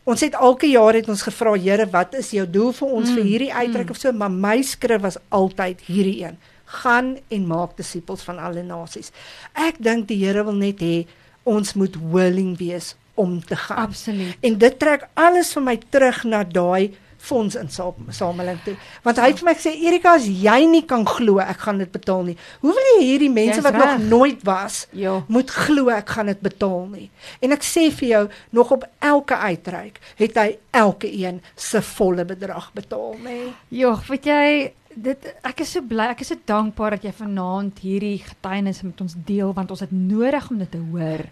Ons 0.03 0.21
het 0.25 0.33
elke 0.33 0.65
jaar 0.65 0.93
het 0.97 1.09
ons 1.09 1.21
gevra 1.21 1.53
Here, 1.53 1.85
wat 1.85 2.15
is 2.17 2.31
jou 2.31 2.47
doel 2.49 2.71
vir 2.73 2.87
ons 2.87 3.09
Mm, 3.09 3.15
vir 3.15 3.23
hierdie 3.23 3.53
uitreik 3.53 3.85
mm. 3.85 3.91
of 3.91 3.97
so, 3.97 4.11
maar 4.11 4.31
my 4.31 4.61
skrif 4.61 5.01
was 5.01 5.17
altyd 5.29 5.81
hierdie 5.85 6.23
een. 6.23 6.37
Gaan 6.65 7.17
en 7.29 7.45
maak 7.47 7.77
disippels 7.77 8.21
van 8.25 8.39
alle 8.39 8.63
nasies. 8.63 9.11
Ek 9.53 9.75
dink 9.77 10.07
die 10.07 10.17
Here 10.25 10.43
wil 10.43 10.57
net 10.57 10.79
hê 10.79 11.05
ons 11.43 11.73
moet 11.73 11.95
willing 12.11 12.57
wees 12.57 12.95
om 13.15 13.39
te 13.45 13.55
gaan. 13.55 13.77
Absoluut. 13.89 14.35
En 14.41 14.57
dit 14.57 14.79
trek 14.79 15.07
alles 15.13 15.53
vir 15.53 15.61
my 15.63 15.77
terug 15.89 16.23
na 16.23 16.43
daai 16.43 16.93
fondsinsameling 17.19 18.59
toe. 18.63 18.75
Want 19.03 19.17
hy 19.19 19.27
het 19.31 19.41
vir 19.41 19.47
my 19.49 19.53
gesê 19.57 19.73
Erika, 19.89 20.13
as 20.15 20.27
jy 20.27 20.59
nie 20.71 20.83
kan 20.87 21.03
glo 21.07 21.39
ek 21.43 21.65
gaan 21.65 21.81
dit 21.81 21.91
betaal 21.91 22.23
nie. 22.29 22.35
Hoe 22.63 22.71
wil 22.75 22.87
jy 22.93 23.05
hierdie 23.09 23.31
mense 23.33 23.57
Jy's 23.59 23.65
wat 23.65 23.75
nog 23.75 23.89
reg. 23.91 24.05
nooit 24.11 24.43
was 24.47 24.87
Ja. 24.95 25.23
moet 25.27 25.49
glo 25.51 25.89
ek 25.89 26.09
gaan 26.15 26.25
dit 26.31 26.41
betaal 26.41 26.87
nie. 26.93 27.09
En 27.41 27.51
ek 27.51 27.61
sê 27.67 27.89
vir 27.91 28.07
jou, 28.09 28.23
nog 28.51 28.71
op 28.71 28.87
elke 28.99 29.35
uitreik 29.35 29.99
het 30.15 30.35
hy 30.35 30.57
elke 30.71 31.11
een 31.11 31.41
se 31.55 31.81
volle 31.81 32.25
bedrag 32.25 32.71
betaal, 32.73 33.15
nê? 33.23 33.51
Jogg, 33.69 34.07
weet 34.07 34.25
jy, 34.25 34.73
dit 35.03 35.27
ek 35.47 35.61
is 35.63 35.71
so 35.75 35.83
bly, 35.85 36.09
ek 36.13 36.21
is 36.23 36.31
so 36.33 36.39
dankbaar 36.49 36.97
dat 36.97 37.05
jy 37.07 37.13
vanaand 37.15 37.79
hierdie 37.83 38.17
getuienis 38.23 38.81
met 38.85 39.01
ons 39.03 39.15
deel 39.27 39.53
want 39.55 39.71
ons 39.73 39.83
het 39.83 39.93
nodig 39.95 40.49
om 40.51 40.59
dit 40.61 40.71
te 40.73 40.81
hoor. 40.91 41.23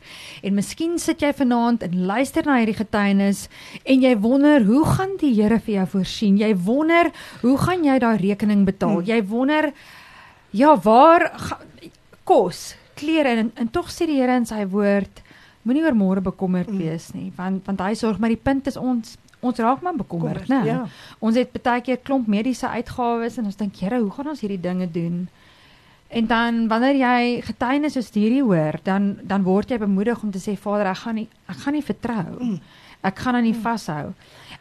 En 0.41 0.57
miskien 0.57 0.97
sit 1.01 1.21
jy 1.25 1.33
vanaand 1.35 1.83
en 1.87 1.99
luister 2.09 2.47
na 2.47 2.57
hierdie 2.61 2.77
getuienis 2.77 3.45
en 3.83 4.03
jy 4.05 4.15
wonder, 4.23 4.65
hoe 4.67 4.85
gaan 4.85 5.15
die 5.21 5.33
Here 5.37 5.59
vir 5.59 5.81
jou 5.81 5.85
voorsien? 5.97 6.39
Jy 6.41 6.53
wonder, 6.65 7.11
hoe 7.43 7.57
gaan 7.61 7.85
jy 7.85 7.99
daai 8.01 8.17
rekening 8.23 8.65
betaal? 8.65 9.01
Hmm. 9.01 9.07
Jy 9.09 9.21
wonder 9.29 9.71
ja, 10.55 10.73
waar 10.81 11.27
kos, 12.27 12.75
klere 12.97 13.35
en, 13.37 13.51
en 13.55 13.71
tog 13.71 13.91
sê 13.93 14.07
die 14.09 14.17
Here 14.21 14.39
in 14.39 14.47
sy 14.49 14.63
woord 14.65 15.23
Moenie 15.67 15.83
oor 15.83 15.95
môre 15.99 16.21
bekommerd 16.23 16.69
Mm. 16.71 16.77
wees 16.79 17.09
nie, 17.11 17.27
want 17.35 17.65
want 17.67 17.81
hy 17.83 17.93
sorg 17.99 18.21
maar 18.23 18.31
die 18.31 18.39
punt 18.39 18.69
is 18.71 18.77
ons 18.79 19.17
ons 19.49 19.59
raak 19.63 19.81
maar 19.81 19.95
bekommerd, 19.97 20.47
né? 20.51 20.61
Ja. 20.67 20.77
Ons 21.19 21.39
het 21.39 21.55
baie 21.63 21.81
keer 21.81 21.99
klomp 22.03 22.27
mediese 22.27 22.69
uitgawes 22.69 23.37
en 23.37 23.49
ons 23.49 23.59
dink, 23.59 23.75
Here, 23.81 23.99
hoe 23.99 24.11
gaan 24.11 24.33
ons 24.33 24.41
hierdie 24.43 24.61
dinge 24.61 24.89
doen? 24.91 25.27
En 26.07 26.27
dan 26.27 26.67
wanneer 26.71 26.95
jy 26.95 27.41
getuienis 27.43 27.97
soos 27.97 28.13
hierdie 28.15 28.43
hoor, 28.43 28.79
dan 28.83 29.17
dan 29.27 29.43
word 29.43 29.71
jy 29.71 29.79
bemoedig 29.81 30.21
om 30.23 30.31
te 30.31 30.39
sê, 30.39 30.55
Vader, 30.55 30.87
ek 30.93 31.01
gaan 31.03 31.17
nie 31.19 31.27
ek 31.47 31.63
gaan 31.63 31.75
nie 31.75 31.83
vertrou. 31.83 32.27
Mm. 32.39 32.59
Ek 33.05 33.19
gaan 33.19 33.35
aan 33.35 33.45
nie 33.45 33.55
vashou. 33.55 34.13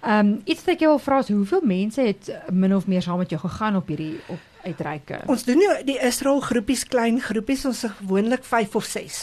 Ehm 0.03 0.19
um, 0.19 0.33
iets 0.45 0.65
wat 0.65 0.75
ek 0.75 0.83
jou 0.85 0.91
wil 0.93 1.03
vra 1.03 1.21
is 1.23 1.31
hoeveel 1.33 1.63
mense 1.65 2.03
het 2.03 2.29
uh, 2.29 2.43
min 2.53 2.75
of 2.75 2.87
meer 2.87 3.03
saam 3.03 3.19
met 3.19 3.31
jou 3.31 3.41
gegaan 3.41 3.79
op 3.79 3.89
hierdie 3.89 4.19
op 4.27 4.67
uitreike? 4.67 5.23
Ons 5.27 5.47
doen 5.47 5.59
nie 5.59 5.71
die 5.87 5.99
Israel 6.03 6.41
groepies, 6.41 6.85
klein 6.85 7.21
groepies, 7.21 7.65
ons 7.65 7.85
is 7.85 7.95
gewoonlik 8.03 8.45
5 8.45 8.77
of 8.77 8.85
6. 8.85 9.23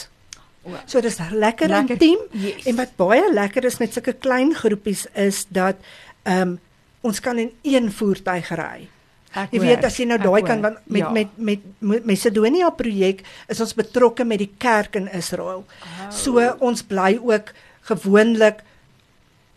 So 0.86 1.00
dis 1.00 1.18
lekker, 1.30 1.68
Lekker. 1.68 1.90
intiem. 1.96 2.18
Yes. 2.32 2.64
En 2.66 2.76
wat 2.76 2.96
baie 2.96 3.32
lekker 3.32 3.64
is 3.64 3.78
met 3.78 3.92
sulke 3.92 4.12
klein 4.12 4.54
groepies 4.54 5.06
is 5.14 5.46
dat 5.48 5.76
ehm 6.22 6.40
um, 6.40 6.58
ons 7.04 7.20
kan 7.20 7.38
in 7.38 7.50
een 7.62 7.90
voertuig 7.92 8.48
ry. 8.56 8.88
Ek 9.34 9.50
Jy 9.52 9.60
weet 9.60 9.84
as 9.84 9.96
jy 9.98 10.06
nou 10.08 10.16
daai 10.18 10.42
kan 10.46 10.60
want 10.62 10.78
met, 10.86 11.02
Ja. 11.02 11.10
met 11.10 11.28
met 11.36 11.60
met 11.78 12.04
Macedonia 12.06 12.70
projek 12.70 13.20
is 13.48 13.60
ons 13.60 13.74
betrokke 13.74 14.24
met 14.24 14.38
die 14.38 14.50
kerk 14.58 14.94
in 14.96 15.08
Israel. 15.12 15.64
Oh. 15.82 16.10
So 16.10 16.40
ons 16.60 16.82
bly 16.82 17.18
ook 17.20 17.52
gewoonlik 17.82 18.62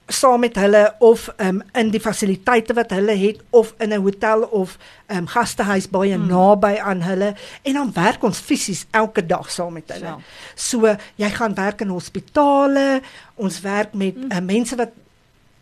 saam 0.07 0.39
met 0.39 0.55
hulle 0.55 0.95
of 0.99 1.27
um, 1.43 1.61
in 1.75 1.89
die 1.91 1.99
fasiliteite 1.99 2.73
wat 2.77 2.93
hulle 2.95 3.15
het 3.19 3.41
of 3.49 3.73
in 3.83 3.93
'n 3.93 4.01
hotel 4.01 4.43
of 4.43 4.77
um, 5.07 5.27
gastehuis 5.27 5.89
baie 5.89 6.17
mm. 6.17 6.27
naby 6.27 6.77
aan 6.79 7.01
hulle 7.01 7.33
en 7.63 7.73
dan 7.73 7.93
werk 7.93 8.23
ons 8.23 8.39
fisies 8.39 8.85
elke 8.91 9.25
dag 9.25 9.51
saam 9.51 9.73
met 9.73 9.91
hulle. 9.91 10.15
So. 10.55 10.79
So 10.79 10.95
jy 11.15 11.29
gaan 11.29 11.55
werk 11.55 11.81
in 11.81 11.89
hospitale, 11.89 13.01
ons 13.35 13.61
werk 13.61 13.93
met 13.93 14.15
Mm. 14.15 14.31
uh, 14.31 14.39
mense 14.39 14.75
wat 14.75 14.89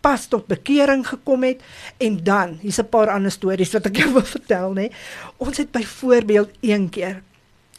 pas 0.01 0.27
tot 0.27 0.47
bekering 0.47 1.07
gekom 1.07 1.43
het 1.43 1.61
en 1.97 2.23
dan 2.23 2.57
hier's 2.61 2.79
'n 2.79 2.89
paar 2.89 3.09
ander 3.09 3.31
stories 3.31 3.73
wat 3.73 3.85
ek 3.85 3.97
jou 4.01 4.13
wil 4.13 4.25
vertel 4.25 4.73
nê. 4.73 4.91
Ons 5.37 5.57
het 5.57 5.71
byvoorbeeld 5.71 6.49
een 6.61 6.89
keer 6.89 7.21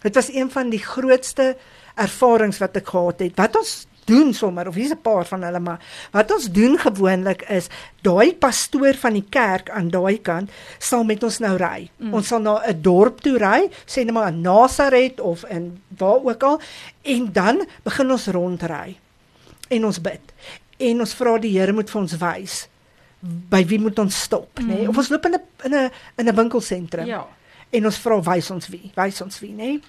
dit 0.06 0.14
was 0.14 0.32
een 0.32 0.50
van 0.50 0.70
die 0.70 0.82
grootste 0.82 1.56
ervarings 1.94 2.58
wat 2.62 2.76
ek 2.76 2.92
gehad 2.92 3.23
het. 3.25 3.37
Wat 3.38 3.56
ons 3.58 3.73
doen 4.07 4.33
sommer 4.35 4.69
of 4.69 4.75
hier's 4.75 4.93
'n 4.95 5.03
paar 5.03 5.25
van 5.27 5.43
hulle 5.43 5.61
maar 5.61 5.81
wat 6.13 6.31
ons 6.31 6.51
doen 6.51 6.79
gewoonlik 6.79 7.43
is 7.51 7.69
daai 8.03 8.35
pastoor 8.35 8.95
van 8.95 9.13
die 9.13 9.27
kerk 9.31 9.71
aan 9.71 9.91
daai 9.91 10.19
kant 10.23 10.51
sal 10.79 11.05
met 11.05 11.23
ons 11.23 11.39
nou 11.39 11.57
ry. 11.57 11.91
Mm. 11.99 12.15
Ons 12.15 12.27
sal 12.29 12.41
na 12.41 12.63
'n 12.67 12.83
dorp 12.83 13.21
toe 13.21 13.39
ry, 13.39 13.71
sê 13.87 14.05
net 14.05 14.15
maar 14.15 14.33
Nazareth 14.33 15.21
of 15.21 15.45
in 15.45 15.83
waar 15.99 16.23
ook 16.25 16.43
al 16.43 16.61
en 17.03 17.33
dan 17.33 17.67
begin 17.83 18.11
ons 18.11 18.27
rondry. 18.27 18.97
En 19.69 19.85
ons 19.85 20.01
bid. 20.01 20.21
En 20.79 21.01
ons 21.01 21.15
vra 21.15 21.39
die 21.39 21.59
Here 21.59 21.73
moet 21.73 21.91
vir 21.91 22.01
ons 22.01 22.17
wys 22.17 22.69
by 23.51 23.65
wie 23.67 23.79
moet 23.79 23.99
ons 23.99 24.23
stop, 24.23 24.49
nê? 24.61 24.63
Mm. 24.63 24.69
Nee? 24.69 24.89
Of 24.89 24.97
ons 24.97 25.09
loop 25.09 25.25
in 25.27 25.35
'n 25.35 25.41
in 25.65 25.75
'n 25.75 25.91
in 26.17 26.29
'n 26.29 26.35
winkelsentrum 26.35 27.07
Ja. 27.07 27.27
en 27.71 27.85
ons 27.85 27.99
vra 27.99 28.21
wys 28.23 28.51
ons 28.51 28.69
wie, 28.69 28.93
wys 28.95 29.21
ons 29.21 29.41
wie, 29.41 29.53
nê? 29.53 29.81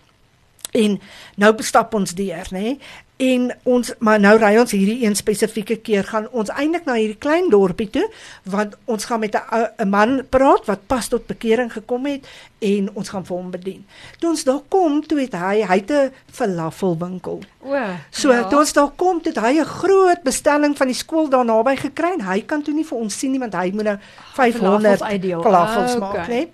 En 0.72 1.00
nou 1.36 1.54
bestap 1.56 1.94
ons 1.94 2.14
deur, 2.14 2.48
nê? 2.52 2.60
Nee? 2.60 2.80
En 3.18 3.48
ons 3.64 3.94
maar 3.98 4.20
nou 4.22 4.36
ry 4.38 4.52
ons 4.62 4.72
hierdie 4.72 5.00
een 5.02 5.16
spesifieke 5.18 5.80
keer 5.82 6.06
gaan 6.06 6.28
ons 6.38 6.52
eintlik 6.54 6.86
na 6.86 7.00
hierdie 7.00 7.18
klein 7.18 7.48
dorpie 7.50 7.88
toe 7.90 8.04
want 8.46 8.76
ons 8.86 9.08
gaan 9.10 9.24
met 9.24 9.34
'n 9.34 9.90
man 9.90 10.22
praat 10.30 10.66
wat 10.70 10.86
pas 10.88 11.08
tot 11.08 11.26
bekering 11.26 11.72
gekom 11.74 12.06
het 12.06 12.28
en 12.60 12.94
ons 12.94 13.10
gaan 13.10 13.26
vir 13.26 13.38
hom 13.38 13.50
bedien. 13.52 13.86
Toe 14.20 14.30
ons 14.30 14.44
daar 14.44 14.62
kom, 14.70 15.02
toe 15.08 15.20
het 15.20 15.34
hy 15.34 15.66
hy 15.66 15.78
het 15.78 15.92
'n 15.92 16.12
falafelwinkel. 16.32 17.42
O. 17.60 17.76
So 18.10 18.32
ja. 18.32 18.48
toe 18.48 18.60
ons 18.60 18.74
daar 18.74 18.92
kom, 18.96 19.20
het 19.24 19.38
hy 19.38 19.60
'n 19.60 19.66
groot 19.66 20.24
bestelling 20.24 20.78
van 20.78 20.88
die 20.88 20.96
skool 20.96 21.30
daar 21.30 21.46
naby 21.46 21.76
gekry 21.76 22.14
en 22.14 22.22
hy 22.22 22.42
kan 22.42 22.62
toe 22.62 22.74
nie 22.74 22.86
vir 22.86 22.98
ons 22.98 23.20
sien 23.20 23.32
nie 23.32 23.40
want 23.40 23.54
hy 23.54 23.72
moet 23.74 23.84
nou 23.84 23.98
500 24.34 25.00
falafels 25.42 25.94
Ah, 25.94 26.00
maak, 26.00 26.14
okay. 26.14 26.28
né? 26.28 26.48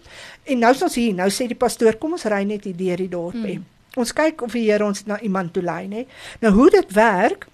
En 0.44 0.60
nou 0.60 0.72
is 0.72 0.82
ons 0.82 0.96
hier, 0.96 1.14
nou 1.14 1.30
sê 1.30 1.48
die 1.48 1.56
pastoor, 1.56 1.98
kom 1.98 2.12
ons 2.12 2.24
ry 2.24 2.44
net 2.44 2.64
hier 2.64 2.76
deur 2.76 2.98
die 2.98 3.10
dorpie. 3.10 3.56
Hmm. 3.56 3.73
Ons 3.96 4.14
kyk 4.14 4.42
of 4.42 4.52
die 4.52 4.72
Here 4.72 4.86
ons 4.86 5.06
na 5.06 5.20
iemand 5.22 5.54
toe 5.54 5.64
lei, 5.64 5.88
né? 5.88 6.06
Nou 6.42 6.54
hoe 6.54 6.70
dit 6.70 6.94
werk, 6.94 7.48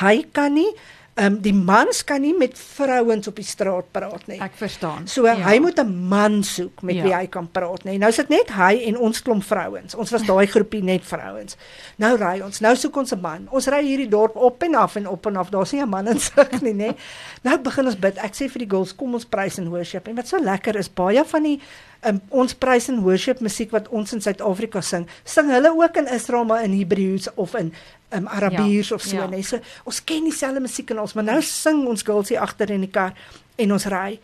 hy 0.00 0.26
kan 0.32 0.54
nie 0.54 0.70
ehm 1.16 1.32
um, 1.32 1.36
die 1.40 1.54
mans 1.56 2.02
kan 2.04 2.20
nie 2.20 2.34
met 2.36 2.58
vrouens 2.60 3.24
op 3.30 3.38
die 3.40 3.44
straat 3.44 3.86
praat 3.90 4.26
nie. 4.28 4.36
Ek 4.44 4.52
verstaan. 4.60 5.06
So 5.08 5.24
ja. 5.24 5.32
hy 5.46 5.56
moet 5.64 5.80
'n 5.80 6.08
man 6.08 6.42
soek 6.44 6.82
met 6.82 6.94
Ja. 6.96 7.02
wie 7.02 7.14
hy 7.14 7.26
kan 7.26 7.48
praat, 7.50 7.84
nee. 7.84 7.96
Nou 7.98 8.10
is 8.10 8.16
dit 8.16 8.28
net 8.28 8.50
hy 8.52 8.82
en 8.86 8.98
ons 8.98 9.22
klomp 9.22 9.42
vrouens. 9.42 9.94
Ons 9.94 10.10
was 10.10 10.22
daai 10.22 10.46
groepie 10.46 10.82
net 10.82 11.00
vrouens. 11.04 11.56
Nou 11.96 12.16
ry 12.16 12.40
ons. 12.44 12.60
Nou 12.60 12.74
soek 12.76 12.96
ons 12.96 13.12
'n 13.12 13.20
man. 13.20 13.48
Ons 13.50 13.66
ry 13.66 13.82
hierdie 13.82 14.08
dorp 14.08 14.36
op 14.36 14.62
en 14.62 14.74
af 14.74 14.96
en 14.96 15.08
op 15.08 15.26
en 15.26 15.36
af. 15.36 15.48
Daar's 15.50 15.72
nie 15.72 15.80
'n 15.82 15.88
man 15.88 16.06
in 16.06 16.20
sig 16.20 16.60
nie, 16.62 16.74
nê. 16.74 16.94
Nou 17.42 17.58
begin 17.58 17.86
ons 17.86 17.96
bid. 17.98 18.18
Ek 18.18 18.34
sê 18.34 18.50
vir 18.50 18.58
die 18.58 18.70
girls, 18.70 18.94
kom 18.94 19.14
ons 19.14 19.24
prys 19.24 19.58
en 19.58 19.70
worship. 19.70 20.08
En 20.08 20.14
wat 20.16 20.28
so 20.28 20.38
lekker 20.38 20.76
is, 20.76 20.88
baie 20.88 21.24
van 21.24 21.42
die 21.42 21.60
um, 22.06 22.20
ons 22.30 22.54
prys 22.54 22.88
en 22.92 23.02
worship 23.04 23.40
musiek 23.44 23.72
wat 23.74 23.88
ons 23.94 24.12
in 24.14 24.22
Suid-Afrika 24.24 24.80
sing, 24.84 25.06
sing 25.24 25.50
hulle 25.50 25.72
ook 25.74 25.96
in 26.02 26.08
Israel 26.14 26.44
maar 26.48 26.64
in 26.66 26.72
Hebreëus 26.78 27.28
of 27.36 27.54
in 27.58 27.72
um, 28.14 28.26
Arabiers 28.28 28.88
Ja, 28.92 28.94
of 28.94 29.02
so, 29.02 29.16
ja. 29.16 29.26
nê. 29.30 29.42
So 29.42 29.58
ons 29.84 30.00
ken 30.04 30.24
dieselfde 30.28 30.60
musiek 30.64 30.90
en 30.94 31.00
ons, 31.04 31.14
maar 31.18 31.24
nou 31.24 31.40
sing 31.42 31.84
ons 31.90 32.02
girls 32.06 32.28
hier 32.32 32.40
agter 32.44 32.70
in 32.70 32.86
die 32.86 32.90
kar 32.92 33.14
en 33.58 33.72
ons 33.72 33.86
ry. 33.92 34.18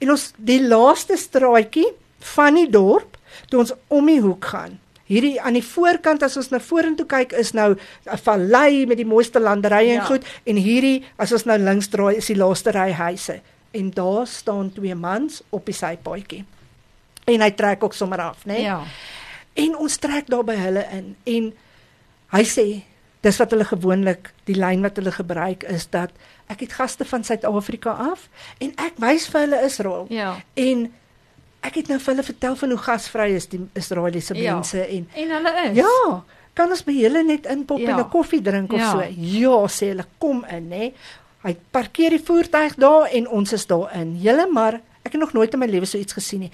En 0.00 0.10
ons 0.14 0.32
die 0.36 0.60
laaste 0.62 1.16
straatjie 1.18 1.88
van 2.34 2.54
die 2.54 2.68
dorp 2.70 3.16
toe 3.50 3.60
ons 3.60 3.72
om 3.88 4.06
die 4.06 4.20
hoek 4.22 4.44
gaan. 4.52 4.78
Hierdie 5.08 5.38
aan 5.40 5.56
die 5.56 5.64
voorkant 5.64 6.22
as 6.22 6.36
ons 6.36 6.50
na 6.52 6.58
vorentoe 6.60 7.06
kyk 7.08 7.32
is 7.32 7.54
nou 7.56 7.74
'n 7.74 8.18
vallei 8.24 8.86
met 8.86 8.98
die 8.98 9.06
mooiste 9.08 9.40
landerye 9.40 9.88
en 9.96 10.02
Ja. 10.02 10.04
goed 10.04 10.24
en 10.44 10.56
hierdie 10.56 11.04
as 11.18 11.32
ons 11.32 11.44
nou 11.46 11.58
links 11.58 11.88
draai 11.88 12.16
is 12.16 12.26
die 12.26 12.36
laaste 12.36 12.70
ry 12.70 12.92
huise 12.92 13.40
en 13.72 13.90
daar 13.90 14.26
staan 14.26 14.72
twee 14.72 14.94
mans 14.94 15.42
op 15.50 15.64
die 15.66 15.74
sypaadjie. 15.74 16.44
En 17.28 17.40
hy 17.44 17.50
trek 17.50 17.82
ook 17.84 17.94
sommer 17.94 18.20
af, 18.20 18.44
né? 18.48 18.58
Ja. 18.64 18.80
En 19.58 19.76
ons 19.76 19.96
trek 20.00 20.28
daar 20.30 20.44
by 20.44 20.54
hulle 20.56 20.84
in 20.94 21.16
en 21.26 21.48
hy 22.32 22.42
sê 22.44 22.66
dis 23.24 23.36
wat 23.40 23.50
hulle 23.50 23.64
gewoonlik 23.66 24.30
die 24.46 24.54
lyn 24.56 24.82
wat 24.84 24.96
hulle 25.00 25.10
gebruik 25.12 25.64
is 25.68 25.88
dat 25.90 26.10
ek 26.48 26.60
het 26.60 26.72
gaste 26.78 27.04
van 27.04 27.24
Suid-Afrika 27.26 27.90
af 27.90 28.28
en 28.62 28.72
ek 28.78 28.96
wys 29.02 29.26
vir 29.28 29.40
hulle 29.46 29.62
Israel. 29.66 30.06
Ja. 30.14 30.36
En 30.54 30.86
ek 31.66 31.74
het 31.82 31.88
nou 31.90 31.98
vir 31.98 32.12
hulle 32.14 32.22
vertel 32.24 32.56
van 32.56 32.70
hoe 32.70 32.78
gasvry 32.78 33.30
is 33.34 33.46
die 33.50 33.60
Israeliese 33.74 34.34
Ja. 34.38 34.54
mense 34.54 34.80
en 34.86 35.08
En 35.14 35.30
hulle 35.36 35.52
is. 35.70 35.76
ja, 35.76 36.22
kan 36.54 36.70
ons 36.70 36.84
by 36.84 36.92
julle 36.92 37.24
net 37.24 37.46
inpop 37.46 37.78
Ja. 37.78 37.90
en 37.90 37.98
'n 38.04 38.08
koffie 38.08 38.42
drink 38.42 38.72
of 38.72 38.78
Ja. 38.80 38.90
so. 38.92 39.02
Ja, 39.16 39.66
sê 39.68 39.88
hulle, 39.90 40.04
kom 40.18 40.44
in, 40.50 40.70
hè. 40.72 40.92
Hy 41.42 41.56
parkeer 41.70 42.10
die 42.10 42.22
voertuig 42.24 42.74
daar 42.74 43.08
en 43.12 43.28
ons 43.28 43.52
is 43.52 43.66
daar 43.66 43.94
in. 43.94 44.16
Julle 44.20 44.46
maar, 44.52 44.80
ek 45.04 45.12
het 45.12 45.20
nog 45.20 45.32
nooit 45.32 45.52
in 45.52 45.58
my 45.58 45.66
lewe 45.66 45.84
so 45.86 45.98
iets 45.98 46.12
gesien 46.12 46.40
nie. 46.40 46.50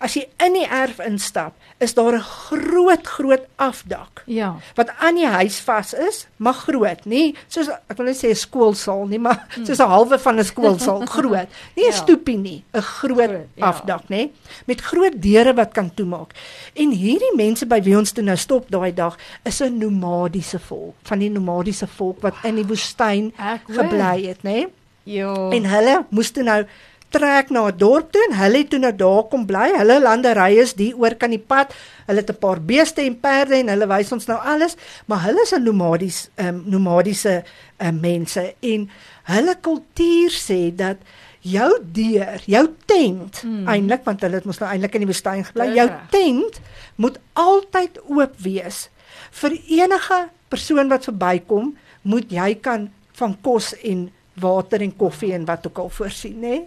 As 0.00 0.14
jy 0.14 0.26
in 0.44 0.52
die 0.52 0.66
erf 0.66 0.98
instap, 0.98 1.52
is 1.80 1.94
daar 1.94 2.14
'n 2.14 2.20
groot 2.20 3.06
groot 3.06 3.46
afdak 3.56 4.22
Ja. 4.26 4.56
wat 4.74 4.88
aan 4.98 5.14
die 5.14 5.26
huis 5.26 5.58
vas 5.60 5.92
is, 5.94 6.26
maar 6.36 6.54
groot, 6.54 7.04
nie 7.06 7.34
soos 7.48 7.68
ek 7.68 7.96
wil 7.96 8.06
net 8.06 8.16
sê 8.16 8.28
'n 8.30 8.34
skoolsaal 8.34 9.06
nie, 9.08 9.18
maar 9.18 9.46
soos 9.64 9.78
'n 9.78 9.88
halwe 9.88 10.18
van 10.18 10.38
'n 10.38 10.44
skoolsaal, 10.44 11.00
groot. 11.16 11.48
Nie 11.76 11.84
'n 11.86 11.90
Hmm. 11.90 11.90
Ja. 11.90 11.90
stoepie 11.92 12.36
nie, 12.38 12.64
'n 12.74 12.80
groot, 12.82 13.28
Groot, 13.30 13.46
ja. 13.56 13.66
afdak, 13.66 14.02
nê? 14.08 14.30
Met 14.66 14.80
groot 14.80 15.12
deure 15.22 15.54
wat 15.54 15.72
kan 15.72 15.90
toemaak. 15.94 16.32
En 16.74 16.90
hierdie 16.90 17.34
mense 17.36 17.66
by 17.66 17.80
wie 17.82 17.96
ons 17.98 18.12
toe 18.12 18.24
nou 18.24 18.36
stop 18.36 18.70
daai 18.70 18.92
dag, 18.94 19.16
is 19.44 19.60
'n 19.60 19.78
nomadiese 19.78 20.58
volk, 20.58 20.94
van 21.02 21.18
die 21.18 21.30
nomadiese 21.30 21.86
volk 21.86 22.20
wat 22.22 22.34
in 22.44 22.54
die 22.56 22.66
woestyn 22.66 23.32
gebly 23.68 24.26
het, 24.26 24.42
nê? 24.44 24.66
Ja. 25.06 25.34
En 25.50 25.64
hulle 25.64 26.04
moes 26.10 26.30
toe 26.30 26.42
nou 26.42 26.64
trek 27.14 27.50
na 27.54 27.68
'n 27.70 27.78
dorp 27.78 28.12
toe 28.12 28.22
en 28.28 28.36
hulle 28.36 28.58
het 28.58 28.70
toe 28.70 28.78
nou 28.78 28.92
daar 28.96 29.24
kom 29.30 29.46
bly. 29.46 29.68
Hulle 29.78 30.00
landerye 30.02 30.62
is 30.62 30.74
die 30.74 30.92
oor 30.96 31.14
kan 31.14 31.30
die 31.30 31.44
pad. 31.52 31.74
Hulle 32.06 32.20
het 32.20 32.30
'n 32.30 32.38
paar 32.38 32.60
beeste 32.60 33.02
en 33.02 33.20
perde 33.20 33.54
en 33.54 33.68
hulle 33.68 33.86
wys 33.86 34.12
ons 34.12 34.26
nou 34.26 34.38
alles, 34.38 34.76
maar 35.06 35.22
hulle 35.22 35.42
is 35.42 35.52
'n 35.52 35.62
nomadies 35.62 36.28
um, 36.36 36.62
nomadiese 36.66 37.44
um, 37.78 38.00
mense 38.00 38.54
en 38.60 38.90
hulle 39.22 39.54
kultuur 39.60 40.30
sê 40.30 40.74
dat 40.74 40.96
jou 41.40 41.70
deur, 41.92 42.40
jou 42.46 42.66
tent 42.86 43.42
Mm. 43.44 43.50
mm. 43.60 43.68
eintlik 43.68 44.04
want 44.04 44.20
hulle 44.20 44.34
het 44.34 44.44
mos 44.44 44.58
nou 44.58 44.70
eintlik 44.70 44.94
in 44.94 45.04
die 45.04 45.12
woestyn 45.12 45.44
gebly. 45.44 45.74
Jou 45.74 45.90
tent 46.10 46.60
moet 46.96 47.18
altyd 47.32 48.00
oop 48.08 48.34
wees 48.38 48.88
vir 49.30 49.58
enige 49.68 50.28
persoon 50.48 50.88
wat 50.88 51.04
verbykom, 51.04 51.76
moet 52.02 52.30
jy 52.30 52.54
kan 52.60 52.90
van 53.12 53.36
kos 53.42 53.74
en 53.82 54.10
water 54.40 54.82
en 54.82 54.96
koffie 54.96 55.32
en 55.34 55.44
wat 55.44 55.66
ook 55.66 55.78
al 55.78 55.90
voorsien, 55.90 56.40
nê? 56.40 56.62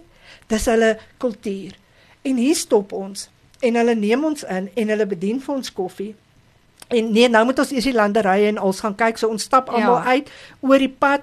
Dis 0.48 0.64
hulle 0.66 0.98
kultuur. 1.18 1.72
En 2.22 2.36
hier 2.36 2.56
stop 2.56 2.92
ons 2.92 3.28
en 3.60 3.74
hulle 3.74 3.94
neem 3.94 4.24
ons 4.24 4.44
in 4.44 4.70
en 4.74 4.88
hulle 4.88 5.06
bedien 5.06 5.40
vir 5.40 5.54
ons 5.54 5.72
koffie. 5.72 6.14
En 6.88 7.12
nee, 7.12 7.28
nou 7.28 7.44
moet 7.44 7.58
ons 7.58 7.70
eers 7.72 7.84
die 7.84 7.92
landerye 7.96 8.46
en 8.48 8.60
ons 8.60 8.80
gaan 8.80 8.94
kyk. 8.96 9.18
So 9.18 9.28
ons 9.28 9.42
stap 9.42 9.68
almal 9.68 9.98
Ja. 10.04 10.04
uit 10.16 10.30
oor 10.60 10.78
die 10.78 10.88
pad 10.88 11.20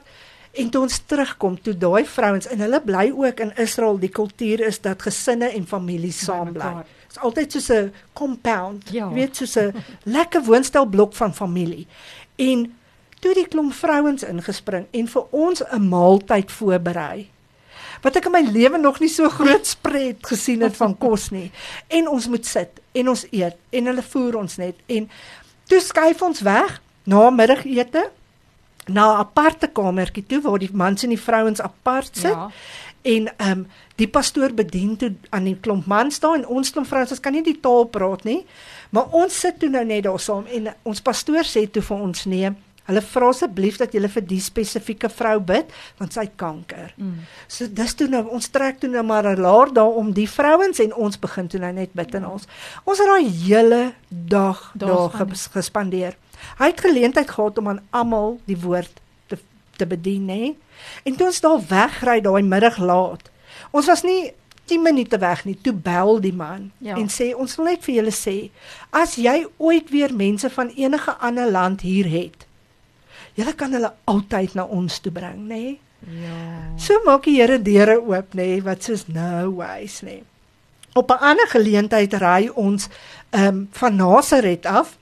en 0.54 0.70
toe 0.70 0.82
ons 0.82 1.00
terugkom, 1.06 1.58
toe 1.62 1.74
daai 1.78 2.06
vrouens 2.06 2.48
en 2.48 2.60
hulle 2.60 2.82
bly 2.82 3.12
ook 3.12 3.40
in 3.40 3.52
Israel, 3.58 3.98
die 4.00 4.10
kultuur 4.10 4.62
is 4.68 4.80
dat 4.82 5.02
gesinne 5.02 5.50
en 5.52 5.66
families 5.68 6.20
saam 6.26 6.54
bly. 6.54 6.64
mekaar. 6.64 6.86
Dit's 7.08 7.18
altyd 7.18 7.52
soos 7.52 7.70
'n 7.72 7.92
compound. 8.14 8.90
Ja. 8.92 9.08
Jy 9.10 9.14
weet 9.14 9.36
soos 9.36 9.56
'n 9.58 9.74
lekker 10.18 10.44
woonstelblok 10.44 11.14
van 11.14 11.34
familie. 11.34 11.88
En 12.36 12.74
toe 13.20 13.34
die 13.34 13.48
klomp 13.48 13.74
vrouens 13.74 14.24
ingespring 14.24 14.86
en 14.92 15.08
vir 15.08 15.24
ons 15.32 15.62
'n 15.72 15.90
maaltyd 15.90 16.52
voorberei. 16.52 17.30
Wat 18.06 18.20
ek 18.20 18.28
in 18.30 18.36
my 18.36 18.44
lewe 18.46 18.78
nog 18.78 19.00
nie 19.02 19.10
so 19.10 19.30
groot 19.34 19.65
spread 19.65 20.22
gesien 20.30 20.62
het 20.62 20.76
van 20.78 20.94
kos 21.02 21.32
nie. 21.34 21.48
En 21.89 22.12
ons 22.12 22.28
moet 22.30 22.46
sit 22.46 22.82
en 22.94 23.10
ons 23.10 23.26
eet 23.32 23.58
en 23.74 23.89
hulle 23.89 24.06
voer 24.13 24.38
ons 24.44 24.58
net 24.62 24.78
en 24.86 25.10
toe 25.65 25.82
skuif 25.82 26.22
ons 26.22 26.44
weg 26.46 26.78
na 27.10 27.30
middagete 27.34 28.04
na 28.86 29.06
'n 29.13 29.20
aparte 29.26 29.68
kamertjie 29.68 30.26
toe 30.26 30.41
waar 30.41 30.60
die 30.60 30.70
mans 30.74 31.04
en 31.04 31.10
die 31.10 31.22
vrouens 31.22 31.62
apart 31.62 32.18
sit. 32.18 32.38
Ja. 32.38 32.52
En 33.02 33.28
ehm 33.38 33.52
um, 33.52 33.68
die 33.96 34.08
pastoor 34.08 34.54
bedien 34.54 34.98
toe 34.98 35.13
aan 35.30 35.44
die 35.44 35.58
klomp 35.60 35.86
mans 35.86 36.20
daar 36.20 36.36
en 36.36 36.48
ons 36.48 36.72
klomp 36.72 36.88
vrouens, 36.88 37.12
ons 37.12 37.20
kan 37.20 37.32
nie 37.32 37.44
die 37.44 37.60
taal 37.60 37.86
praat 37.86 38.24
nie. 38.24 38.46
Maar 38.89 39.08
ons 39.12 39.39
sit 39.39 39.60
toe 39.60 39.70
nou 39.70 39.86
net 39.86 40.04
daar 40.04 40.20
saam 40.20 40.46
en 40.46 40.74
ons 40.84 41.02
pastoor 41.02 41.46
sê 41.46 41.65
toe 41.72 41.82
vir 41.82 41.98
ons 41.98 42.26
nee, 42.26 42.52
hulle 42.86 43.02
vra 43.02 43.28
asseblief 43.30 43.78
dat 43.78 43.91
julle 43.93 44.10
vir 44.10 44.21
die 44.21 44.39
spesifieke 44.39 45.10
vrou 45.10 45.39
bid 45.39 45.65
want 45.98 46.13
sy 46.13 46.19
het 46.28 46.36
kanker. 46.36 46.93
Mm. 46.98 47.19
So 47.48 47.67
dis 47.67 47.93
toe 47.93 48.08
nou 48.08 48.24
ons 48.30 48.48
trek 48.50 48.80
toe 48.80 48.89
nou 48.89 49.04
maar 49.04 49.26
'n 49.28 49.41
laar 49.41 49.74
daar 49.74 49.95
om 49.95 50.12
die 50.13 50.30
vrouens 50.30 50.80
en 50.80 50.93
ons 50.93 51.19
begin 51.19 51.48
toe 51.48 51.60
nou 51.60 51.71
net 51.74 51.93
bid 51.93 52.13
in 52.15 52.26
ons. 52.26 52.48
Ons 52.86 52.98
het 53.00 53.08
daai 53.08 53.30
hele 53.30 53.93
dag 54.10 54.71
Daar 54.76 55.10
ges- 55.10 55.48
gespandeer. 55.52 56.15
Hy 56.60 56.65
het 56.65 56.82
geleentheid 56.82 57.30
gehad 57.30 57.58
om 57.58 57.67
aan 57.67 57.82
almal 57.91 58.39
die 58.45 58.58
woord 58.58 58.91
te 59.28 59.38
te 59.78 59.86
bedien, 59.86 60.26
nê? 60.26 60.56
En 61.04 61.15
toe 61.15 61.28
ons 61.28 61.41
daar 61.41 61.60
wegry 61.67 62.21
daai 62.21 62.43
middag 62.43 62.78
laat. 62.78 63.30
Ons 63.71 63.86
was 63.88 64.04
nie 64.04 64.32
10 64.65 64.82
minute 64.82 65.17
weg 65.17 65.45
nie. 65.45 65.58
Toe 65.62 65.74
bel 65.74 66.19
die 66.21 66.34
man 66.34 66.71
Ja. 66.80 66.95
en 66.95 67.08
sê 67.08 67.36
ons 67.36 67.56
wil 67.56 67.65
net 67.65 67.84
vir 67.84 67.95
julle 67.95 68.12
sê 68.12 68.50
as 68.91 69.15
jy 69.15 69.45
ooit 69.58 69.89
weer 69.89 70.13
mense 70.13 70.50
van 70.50 70.69
enige 70.76 71.12
ander 71.19 71.52
land 71.52 71.82
hier 71.82 72.06
het, 72.10 72.45
julle 73.36 73.54
kan 73.56 73.74
hulle 73.76 73.91
altyd 74.10 74.56
na 74.56 74.65
ons 74.65 75.00
toe 75.00 75.12
bring, 75.13 75.45
nê? 75.50 75.78
Ja. 76.06 76.38
So 76.78 77.00
maak 77.06 77.26
die 77.26 77.39
Here 77.39 77.58
deure 77.62 77.98
oop 78.02 78.36
nê 78.38 78.60
wat 78.65 78.86
soos 78.86 79.08
nou 79.08 79.58
wys 79.62 80.02
nê. 80.06 80.21
Op 80.95 81.12
'n 81.12 81.24
ander 81.32 81.48
geleentheid 81.48 82.13
ry 82.13 82.50
ons 82.54 82.89
ehm 83.32 83.48
um, 83.48 83.67
van 83.71 83.95
Nasaret 83.95 84.65
af 84.65 84.98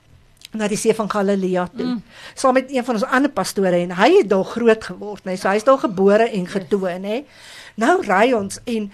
na 0.52 0.68
die 0.68 0.76
see 0.76 0.94
van 0.94 1.10
Galilea 1.10 1.66
toe. 1.76 1.86
Mm. 1.86 2.02
Saam 2.34 2.54
met 2.54 2.70
een 2.70 2.84
van 2.84 2.94
ons 2.94 3.04
ander 3.04 3.30
pastore 3.30 3.76
en 3.76 3.90
hy 3.90 4.10
het 4.18 4.28
daar 4.28 4.44
groot 4.44 4.84
geword 4.84 5.24
nê. 5.24 5.36
So 5.36 5.48
hy's 5.48 5.64
daar 5.64 5.78
gebore 5.78 6.30
en 6.30 6.46
getoe 6.46 6.98
nê. 6.98 7.24
Nou 7.74 8.02
ry 8.02 8.32
ons 8.32 8.60
en 8.64 8.92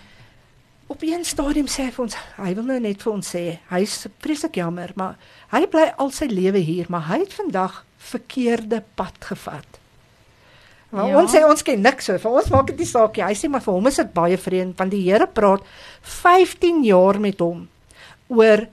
op 0.91 1.03
een 1.03 1.25
stadium 1.25 1.69
sê 1.71 1.85
hy 1.87 1.93
vir 1.95 2.03
ons 2.03 2.17
hy 2.37 2.55
wil 2.59 2.65
nou 2.67 2.81
net 2.83 3.03
vir 3.03 3.13
ons 3.13 3.29
sê 3.35 3.43
hy's 3.71 3.93
vreeslik 4.19 4.57
jammer 4.59 4.91
maar 4.99 5.19
hy 5.53 5.63
bly 5.71 5.85
al 6.03 6.11
sy 6.11 6.27
lewe 6.27 6.59
hier 6.59 6.89
maar 6.91 7.05
hy 7.07 7.21
het 7.21 7.37
vandag 7.37 7.85
verkeerde 8.01 8.83
pad 8.97 9.15
gevat. 9.29 9.79
Maar 10.91 11.07
Ja. 11.09 11.21
ons 11.21 11.31
sê 11.35 11.45
ons 11.47 11.63
ken 11.63 11.81
niks 11.83 12.05
so. 12.09 12.19
Vir 12.19 12.31
ons 12.31 12.49
maak 12.51 12.67
dit 12.67 12.79
nie 12.79 12.87
saak 12.89 13.17
nie. 13.17 13.25
Hy 13.25 13.35
sê 13.39 13.49
maar 13.51 13.63
vir 13.63 13.75
hom 13.75 13.87
is 13.87 13.97
dit 14.01 14.13
baie 14.15 14.37
vreemd 14.39 14.79
want 14.79 14.91
die 14.91 15.05
Here 15.07 15.27
praat 15.27 15.63
15 16.03 16.83
jaar 16.85 17.21
met 17.21 17.39
hom 17.41 17.69
oor 18.29 18.67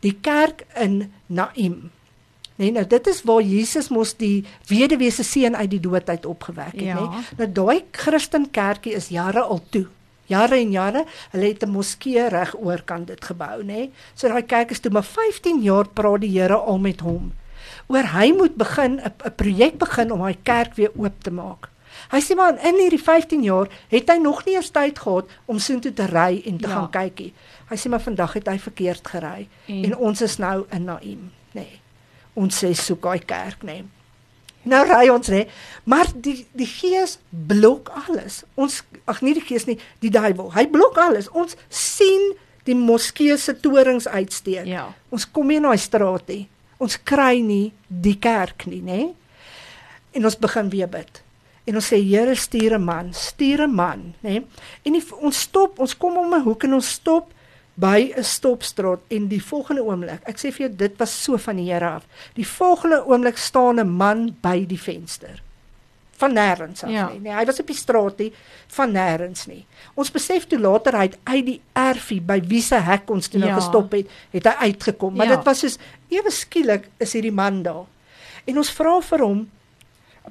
die 0.00 0.14
kerk 0.20 0.64
in 0.80 1.12
Naim. 1.28 1.90
Nee, 2.56 2.70
nou 2.72 2.84
dit 2.86 3.06
is 3.06 3.22
waar 3.22 3.42
Jesus 3.42 3.88
mos 3.90 4.14
die 4.14 4.44
weduwee 4.68 5.10
se 5.10 5.22
seun 5.24 5.56
uit 5.56 5.70
die 5.70 5.80
dood 5.80 6.08
uit 6.08 6.26
opgewek 6.26 6.72
het, 6.72 6.82
Ja. 6.82 6.96
nê. 6.96 7.24
Nou 7.38 7.48
daai 7.52 7.84
Christen 7.92 8.50
kerkie 8.50 8.94
is 8.94 9.08
jare 9.08 9.40
al 9.42 9.60
toe. 9.70 9.86
Jare 10.26 10.56
en 10.56 10.70
jare. 10.72 11.04
Hulle 11.32 11.46
het 11.48 11.62
'n 11.64 11.70
moskee 11.70 12.28
reg 12.28 12.54
oorkant 12.56 13.06
dit 13.06 13.24
gebou, 13.24 13.62
nê. 13.64 13.90
So 14.14 14.28
daai 14.28 14.42
kerk 14.46 14.70
is 14.70 14.80
toe 14.80 14.90
maar 14.92 15.02
15 15.04 15.62
jaar 15.62 15.88
praat 15.88 16.20
die 16.20 16.38
Here 16.40 16.56
al 16.56 16.78
met 16.78 17.00
hom. 17.00 17.32
Oor 17.88 18.06
hy 18.12 18.32
moet 18.36 18.54
begin 18.56 19.00
'n 19.00 19.12
projek 19.36 19.78
begin 19.78 20.12
om 20.12 20.18
daai 20.20 20.36
kerk 20.42 20.74
weer 20.74 20.90
oop 20.96 21.22
te 21.22 21.30
maak. 21.30 21.68
Hy 22.10 22.20
sê 22.20 22.34
maar 22.36 22.58
in 22.66 22.74
hierdie 22.74 23.02
15 23.02 23.42
jaar 23.42 23.68
het 23.88 24.08
hy 24.10 24.16
nog 24.16 24.44
nie 24.44 24.54
eers 24.54 24.70
tyd 24.70 24.98
gehad 24.98 25.26
om 25.46 25.58
soontoe 25.58 25.92
te 25.92 26.06
ry 26.06 26.42
en 26.46 26.58
te 26.58 26.68
Ja. 26.68 26.74
gaan 26.74 26.90
kykie. 26.90 27.32
Hy 27.68 27.76
sê 27.76 27.88
maar 27.90 28.00
vandag 28.00 28.32
het 28.32 28.46
hy 28.48 28.58
verkeerd 28.58 29.06
gery 29.08 29.48
En- 29.68 29.84
en, 29.84 29.96
ons 29.96 30.20
is 30.22 30.36
nou 30.38 30.66
in 30.70 30.84
Naim, 30.84 31.30
nê. 31.54 31.60
Nee. 31.60 31.80
Ons 32.34 32.64
sê 32.64 32.72
soek 32.74 33.02
daai 33.02 33.18
kerk, 33.18 33.62
nê. 33.62 33.84
Nou 34.64 34.86
ry 34.86 35.08
ons 35.08 35.28
nê, 35.28 35.48
maar 35.84 36.06
die 36.14 36.46
die 36.54 36.66
gees 36.66 37.18
blok 37.30 37.88
alles. 38.08 38.44
Ons 38.54 38.82
ag 39.06 39.20
nie 39.22 39.34
die 39.34 39.42
gees 39.42 39.64
nie, 39.66 39.78
die 40.00 40.10
duiwel. 40.10 40.52
Hy 40.54 40.66
blok 40.66 40.96
alles. 40.98 41.28
Ons 41.30 41.56
sien 41.68 42.34
die 42.64 42.74
moskee 42.74 43.36
se 43.36 43.60
torings 43.60 44.06
uitsteek. 44.08 44.66
Ja. 44.66 44.94
Ons 45.10 45.30
kom 45.30 45.46
nie 45.46 45.56
in 45.56 45.62
daai 45.62 45.76
straat 45.78 46.28
nie. 46.28 46.48
Ons 46.82 46.98
kry 47.06 47.38
nie 47.44 47.72
die 47.86 48.16
kerk 48.18 48.66
nie, 48.66 48.82
nê? 48.82 49.02
En 50.12 50.26
ons 50.28 50.38
begin 50.38 50.70
weer 50.72 50.90
bid. 50.90 51.22
En 51.68 51.78
ons 51.78 51.92
sê 51.92 52.00
Here 52.02 52.34
stuur 52.34 52.74
'n 52.74 52.84
man, 52.84 53.12
stuur 53.14 53.62
'n 53.66 53.74
man, 53.74 54.14
nê? 54.22 54.42
En 54.84 54.92
die, 54.92 55.04
ons 55.20 55.40
stop, 55.40 55.78
ons 55.78 55.96
kom 55.96 56.16
om 56.18 56.34
'n 56.34 56.42
hoek 56.42 56.64
en 56.64 56.74
ons 56.74 56.88
stop 56.88 57.30
by 57.74 58.12
'n 58.16 58.24
stopstraat 58.24 59.00
en 59.08 59.28
die 59.28 59.42
volgende 59.42 59.82
oomblik, 59.82 60.20
ek 60.26 60.38
sê 60.38 60.52
vir 60.52 60.68
jou 60.68 60.76
dit 60.76 60.98
was 60.98 61.22
so 61.22 61.36
van 61.36 61.56
die 61.56 61.72
Here 61.72 61.88
af. 61.88 62.06
Die 62.34 62.46
volgende 62.46 63.06
oomblik 63.06 63.36
staan 63.36 63.80
'n 63.80 63.96
man 63.96 64.36
by 64.42 64.66
die 64.66 64.80
venster. 64.80 65.42
Van 66.22 66.34
nêrens 66.36 66.84
af 66.84 66.90
Ja. 66.90 67.08
nie. 67.10 67.18
Nee, 67.20 67.32
hy 67.34 67.44
was 67.48 67.58
op 67.60 67.66
die 67.66 67.76
straat 67.76 68.18
nie, 68.22 68.32
van 68.76 68.92
nêrens 68.94 69.46
nie. 69.50 69.64
Ons 69.98 70.10
besef 70.14 70.46
toe 70.46 70.58
later 70.58 70.94
hy 70.96 71.08
het 71.08 71.16
uit 71.24 71.46
die 71.46 71.60
erfie 71.74 72.20
by 72.20 72.40
wie 72.46 72.62
se 72.62 72.78
hek 72.78 73.10
ons 73.10 73.28
toe 73.28 73.40
nou 73.40 73.50
Ja. 73.50 73.56
gestop 73.58 73.92
het, 73.92 74.06
het 74.32 74.44
hy 74.46 74.68
uitgekom. 74.68 75.16
Maar 75.16 75.26
Ja. 75.26 75.36
dit 75.36 75.44
was 75.44 75.58
soos 75.58 75.78
ewe 76.10 76.30
skielik 76.30 76.86
is 77.00 77.12
hierdie 77.12 77.32
man 77.34 77.62
daar. 77.62 77.86
En 78.46 78.56
ons 78.58 78.70
vra 78.70 79.00
vir 79.00 79.18
hom 79.18 79.50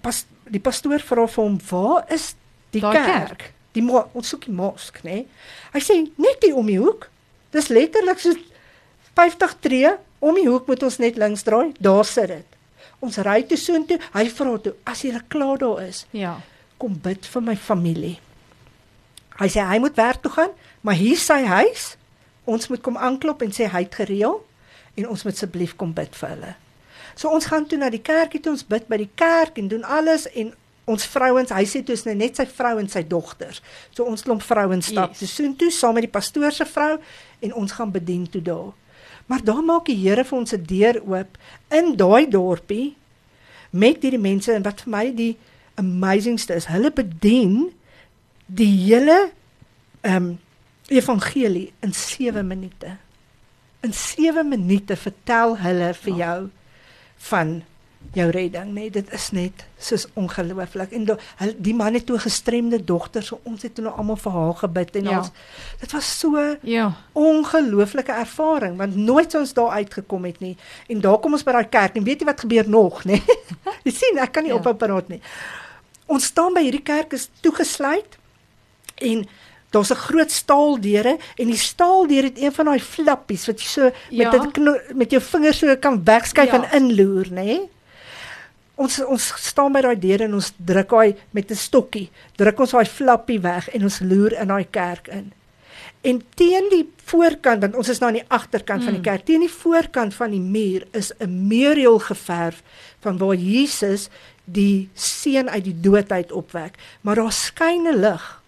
pas 0.02 0.26
die 0.50 0.60
pastoor 0.60 1.00
vra 1.00 1.28
vir 1.28 1.44
hom, 1.44 1.60
"Waar 1.70 2.06
is 2.10 2.36
die 2.72 2.82
Daai 2.82 2.94
kerk?" 2.96 3.28
kerk. 3.28 3.54
Die 3.74 3.82
mo 3.84 4.10
ons 4.14 4.28
soek 4.30 4.46
die 4.46 4.54
mosk, 4.54 4.98
nê? 5.04 5.12
Nee? 5.12 5.28
Hy 5.74 5.80
sê 5.80 6.12
net 6.18 6.38
hier 6.44 6.56
om 6.56 6.66
die 6.66 6.78
hoek. 6.80 7.10
Dis 7.52 7.68
letterlik 7.70 8.20
so 8.20 8.34
50 9.16 9.56
tree 9.60 9.92
om 10.20 10.36
die 10.36 10.48
hoek 10.48 10.68
moet 10.68 10.84
ons 10.84 10.98
net 10.98 11.18
links 11.18 11.44
draai. 11.44 11.74
Daar 11.80 12.06
sit 12.06 12.28
dit. 12.28 12.46
Ons 13.02 13.18
ry 13.26 13.42
toe 13.50 13.58
soontoe. 13.58 13.98
Hy 14.14 14.28
vra 14.30 14.58
toe, 14.62 14.74
"As 14.86 15.02
jy 15.04 15.20
klaar 15.28 15.58
daar 15.58 15.82
is, 15.88 16.06
Ja. 16.12 16.40
kom 16.78 16.94
bid 17.02 17.26
vir 17.26 17.42
my 17.42 17.56
familie." 17.56 18.20
Hy 19.40 19.48
sê 19.48 19.66
hy 19.66 19.80
moet 19.80 19.96
werk 19.96 20.22
toe 20.22 20.32
gaan, 20.32 20.50
maar 20.82 20.96
hier 20.96 21.14
is 21.14 21.26
sy 21.26 21.44
huis. 21.46 21.96
Ons 22.46 22.68
moet 22.70 22.82
kom 22.82 22.98
aanklop 22.98 23.42
en 23.42 23.52
sê 23.52 23.68
hy 23.70 23.84
het 23.84 23.96
gereël 23.96 24.42
en 24.98 25.08
ons 25.10 25.24
moet 25.24 25.34
asseblief 25.34 25.76
kom 25.76 25.94
bid 25.94 26.16
vir 26.16 26.30
hulle. 26.30 26.56
So 27.16 27.30
ons 27.30 27.46
gaan 27.46 27.66
toe 27.68 27.78
na 27.78 27.90
die 27.90 28.02
kerkie 28.02 28.40
toe, 28.40 28.52
ons 28.52 28.64
bid 28.64 28.88
by 28.88 28.98
die 28.98 29.10
kerk 29.16 29.58
en 29.58 29.68
doen 29.68 29.84
alles 29.84 30.28
en 30.36 30.54
ons 30.86 31.06
vrouens, 31.06 31.50
hy 31.50 31.64
sê 31.66 31.84
toe 31.86 31.94
is 31.94 32.04
nou 32.06 32.16
net 32.16 32.36
sy 32.36 32.46
vrou 32.46 32.78
en 32.80 32.88
sy 32.90 33.04
dogters. 33.08 33.62
So 33.96 34.04
ons 34.06 34.24
klomp 34.24 34.42
vrouens 34.44 34.86
stap 34.86 35.10
Yes. 35.12 35.22
yes. 35.22 35.30
so 35.36 35.44
soontoe 35.44 35.72
saam 35.72 35.94
met 35.94 36.04
die 36.04 36.12
pastoor 36.12 36.52
se 36.52 36.66
vrou 36.66 36.98
en 37.42 37.54
ons 37.54 37.72
gaan 37.72 37.92
bedien 37.92 38.28
toe 38.30 38.42
daar. 38.42 38.72
Maar 39.32 39.44
daar 39.48 39.64
maak 39.64 39.86
die 39.88 39.96
Here 39.96 40.26
vir 40.28 40.38
ons 40.38 40.52
'n 40.52 40.66
deur 40.68 40.98
oop 41.08 41.38
in 41.72 41.96
daai 41.96 42.28
dorpie 42.28 42.98
met 43.72 44.04
hierdie 44.04 44.20
mense 44.20 44.52
en 44.52 44.66
wat 44.68 44.82
vir 44.84 44.92
my 44.92 45.06
die 45.16 45.38
amazingste 45.80 46.54
is, 46.54 46.68
hulle 46.68 46.92
bedien 46.92 47.72
die 48.46 48.68
hele 48.88 49.32
ehm 50.02 50.16
um, 50.16 50.40
evangelie 50.88 51.72
in 51.80 51.94
7 51.94 52.48
minute. 52.48 52.98
In 53.80 53.94
7 53.94 54.50
minute 54.50 54.96
vertel 54.96 55.58
hulle 55.58 55.94
vir 55.94 56.18
Ja. 56.18 56.26
jou 56.26 56.50
van 57.18 57.64
jou 58.14 58.30
redding, 58.30 58.74
nee, 58.74 58.90
dit 58.92 59.14
is 59.14 59.32
net 59.32 59.52
soos 59.80 60.06
ongelooflik. 60.14 60.92
En 60.92 61.06
do, 61.06 61.16
hulle 61.36 61.56
die 61.58 61.74
man 61.74 61.94
het 61.94 62.06
toe 62.06 62.18
gestremde 62.20 62.84
dogter, 62.84 63.24
so 63.24 63.40
ons 63.44 63.62
het 63.62 63.76
toe 63.76 63.84
nou 63.86 63.96
almal 63.98 64.16
vir 64.20 64.32
haar 64.32 64.54
gebid 64.54 64.96
en 64.96 65.04
Ja. 65.04 65.10
ja. 65.12 65.18
ons 65.18 65.30
dit 65.80 65.92
was 65.92 66.20
so 66.20 66.58
Ja. 66.62 66.94
ongelooflike 67.14 68.12
ervaring 68.12 68.78
want 68.78 68.96
nooit 68.96 69.32
sou 69.32 69.42
ons 69.44 69.54
daar 69.54 69.70
uitgekom 69.70 70.26
het 70.26 70.40
nie. 70.40 70.58
En 70.88 71.00
daar 71.02 71.18
kom 71.20 71.34
ons 71.34 71.44
by 71.44 71.52
daai 71.52 71.70
kerk 71.70 71.96
en 71.96 72.04
weet 72.04 72.20
jy 72.20 72.26
wat 72.26 72.40
gebeur 72.40 72.70
nog, 72.70 73.04
nê? 73.06 73.22
jy 73.86 73.92
sien, 73.92 74.18
ek 74.18 74.32
kan 74.32 74.44
nie 74.44 74.52
Ja. 74.52 74.56
ja. 74.56 74.62
ophou 74.62 74.76
praat 74.76 75.08
nie. 75.10 75.22
Ons 76.12 76.26
staan 76.26 76.54
by 76.54 76.62
hierdie 76.66 76.84
kerk 76.84 77.14
is 77.14 77.30
toegesluit 77.42 78.18
en 79.02 79.26
daar's 79.72 79.92
'n 79.92 79.96
groot 79.96 80.32
staaldeure 80.32 81.18
en 81.38 81.48
die 81.48 81.56
staaldeure 81.58 82.28
het 82.28 82.38
een 82.42 82.52
van 82.52 82.66
daai 82.66 82.80
flappies 82.80 83.46
wat 83.48 83.62
jy 83.62 83.68
so 83.68 83.92
Ja. 84.10 84.32
met 84.32 84.42
'n 84.42 84.52
kno- 84.52 84.82
met 84.94 85.12
jou 85.12 85.22
vingers 85.22 85.58
so 85.60 85.76
kan 85.78 86.04
wegskuif 86.04 86.52
Ja. 86.52 86.64
en 86.72 86.82
inloer, 86.82 87.28
nê? 87.32 87.60
Ons 88.82 88.98
ons 89.06 89.28
staan 89.38 89.74
by 89.76 89.84
daai 89.86 90.00
deure 90.00 90.26
en 90.26 90.40
ons 90.40 90.48
druk 90.58 90.90
daai 90.90 91.16
met 91.38 91.52
'n 91.52 91.56
stokkie, 91.56 92.10
druk 92.38 92.60
ons 92.60 92.72
daai 92.72 92.86
flappie 92.86 93.40
weg 93.40 93.70
en 93.70 93.84
ons 93.84 94.00
loer 94.00 94.34
in 94.42 94.48
daai 94.48 94.66
kerk 94.72 95.08
in. 95.08 95.32
En 96.02 96.22
teen 96.36 96.70
die 96.72 96.86
voorkant 97.06 97.62
want 97.62 97.76
ons 97.76 97.90
is 97.90 98.00
nou 98.02 98.10
aan 98.10 98.20
die 98.20 98.30
agterkant 98.30 98.82
mm. 98.82 98.86
van 98.86 98.94
die 98.98 99.06
kerk, 99.06 99.26
teen 99.26 99.46
die 99.46 99.54
voorkant 99.54 100.16
van 100.18 100.32
die 100.32 100.42
muur 100.42 100.88
is 100.92 101.12
'n 101.20 101.48
muriel 101.48 102.00
geverf 102.00 102.64
van 103.00 103.18
waar 103.18 103.36
Jesus 103.36 104.10
die 104.46 104.90
seun 104.94 105.50
uit 105.50 105.64
die 105.64 105.80
dood 105.82 106.12
uit 106.12 106.32
opwek, 106.32 106.78
maar 107.02 107.16
daar 107.16 107.32
skyn 107.32 107.88
'n 107.88 108.02
lig. 108.02 108.42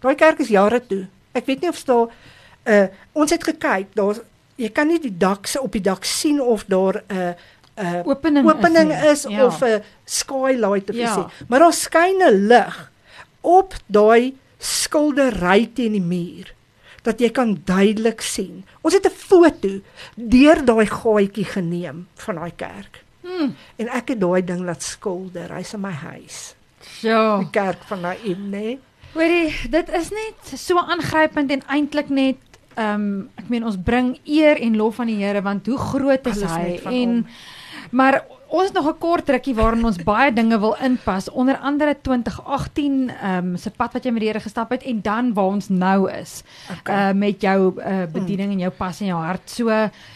Daai 0.00 0.14
kerk 0.14 0.38
is 0.38 0.48
jare 0.48 0.86
toe. 0.86 1.06
Ek 1.32 1.46
weet 1.46 1.60
nie 1.60 1.68
of 1.70 1.84
daar 1.84 2.08
uh 2.64 2.86
ons 3.12 3.30
het 3.30 3.44
gekyk, 3.44 3.94
daar 3.94 4.22
jy 4.56 4.70
kan 4.70 4.86
nie 4.88 5.00
die 5.00 5.16
dak 5.18 5.46
se 5.46 5.60
op 5.60 5.72
die 5.72 5.82
dak 5.82 6.04
sien 6.04 6.40
of 6.40 6.64
daar 6.64 7.02
'n 7.08 7.16
uh, 7.16 7.32
'n 7.76 7.84
uh, 7.84 8.06
Opening, 8.06 8.46
opening 8.48 8.92
is, 8.92 9.00
nie. 9.02 9.10
is, 9.10 9.22
ja. 9.28 9.44
of 9.46 9.60
'n 9.62 9.82
skylight 10.04 10.90
of 10.90 10.96
Ja. 10.96 11.06
iets. 11.06 11.16
nie. 11.16 11.46
Maar 11.48 11.58
daar 11.58 11.72
skyn 11.72 12.18
'n 12.22 12.46
lig 12.46 12.90
op 13.40 13.74
daai 13.86 14.34
skildery 14.58 15.70
teen 15.74 15.92
die 15.92 16.00
muur 16.00 16.54
dat 17.04 17.20
jy 17.20 17.28
kan 17.30 17.58
duidelik 17.64 18.20
sien. 18.20 18.64
Ons 18.80 18.94
het 18.94 19.06
'n 19.06 19.10
foto 19.10 19.80
deur 20.16 20.64
daai 20.64 20.86
gaatjie 20.86 21.44
geneem 21.44 22.06
van 22.14 22.34
daai 22.34 22.52
kerk. 22.56 23.04
Hmm. 23.20 23.56
En 23.76 23.88
ek 23.88 24.08
het 24.08 24.20
daai 24.20 24.44
ding 24.44 24.64
laat 24.64 24.82
skilder. 24.82 25.52
Hy's 25.52 25.74
in 25.74 25.80
my 25.80 25.90
huis. 25.92 26.54
So. 27.00 27.38
Die 27.38 27.50
kerk 27.50 27.82
van 27.88 28.00
Naim, 28.00 28.50
nê? 28.50 28.78
Hoorie, 29.14 29.54
dit 29.70 29.88
is 29.88 30.10
net 30.10 30.58
so 30.60 30.78
aangrypend 30.78 31.50
en 31.50 31.62
eintlik 31.66 32.08
net 32.08 32.36
ehm 32.74 32.94
um, 32.94 33.30
ek 33.38 33.48
meen 33.48 33.64
ons 33.64 33.76
bring 33.78 34.18
eer 34.26 34.58
en 34.58 34.76
lof 34.76 34.98
aan 35.00 35.06
die 35.06 35.20
Here 35.22 35.42
want 35.42 35.66
hoe 35.66 35.78
groot 35.78 36.26
is 36.26 36.42
Alles 36.42 36.56
hy 36.56 36.80
en 36.90 37.12
hom. 37.12 37.26
Maar 37.90 38.22
ons 38.48 38.64
het 38.64 38.72
nog 38.72 38.86
'n 38.88 38.98
kort 38.98 39.28
rukkie 39.28 39.54
waarin 39.54 39.84
ons 39.84 39.96
baie 40.02 40.32
dinge 40.32 40.58
wil 40.58 40.76
inpas 40.82 41.30
onder 41.30 41.56
andere 41.58 41.96
2018 42.02 43.10
ehm 43.10 43.36
um, 43.46 43.56
se 43.56 43.70
pad 43.70 43.92
wat 43.92 44.04
jy 44.04 44.10
met 44.10 44.20
die 44.20 44.28
Here 44.28 44.40
gestap 44.40 44.70
het 44.70 44.82
en 44.82 45.00
dan 45.02 45.32
waar 45.34 45.44
ons 45.44 45.68
nou 45.68 46.10
is 46.10 46.42
Okay. 46.78 47.08
uh, 47.10 47.14
met 47.14 47.40
jou 47.40 47.74
uh, 47.80 48.02
bediening 48.12 48.52
en 48.52 48.58
jou 48.58 48.70
pas 48.70 49.00
in 49.00 49.06
jou 49.06 49.20
hart. 49.22 49.50
So 49.50 49.68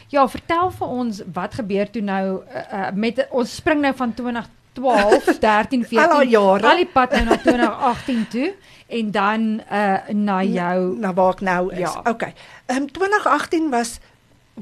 ja, 0.09 0.29
vertel 0.29 0.71
vir 0.71 0.89
ons 0.89 1.23
wat 1.33 1.55
gebeur 1.55 1.91
toe 1.91 2.03
nou 2.03 2.41
uh, 2.73 2.91
met 2.95 3.27
ons 3.31 3.55
spring 3.55 3.81
nou 3.81 3.95
van 3.95 4.15
2012, 4.15 5.39
13, 5.39 5.85
14 5.85 6.11
Al 6.11 6.23
jare. 6.23 6.67
al 6.69 6.77
die 6.77 6.87
pad 6.93 7.11
nou 7.11 7.25
na 7.25 7.37
2018 7.37 8.29
toe 8.29 8.55
en 8.89 9.11
dan 9.11 9.61
uh 9.73 9.97
na 10.15 10.43
jou 10.43 10.97
na 10.99 11.13
waar 11.13 11.33
ek 11.33 11.41
nou 11.41 11.73
is. 11.73 11.79
Ja. 11.79 12.01
Okay. 12.05 12.33
Ehm 12.67 12.83
um, 12.83 12.87
2018 12.93 13.71
was 13.71 13.99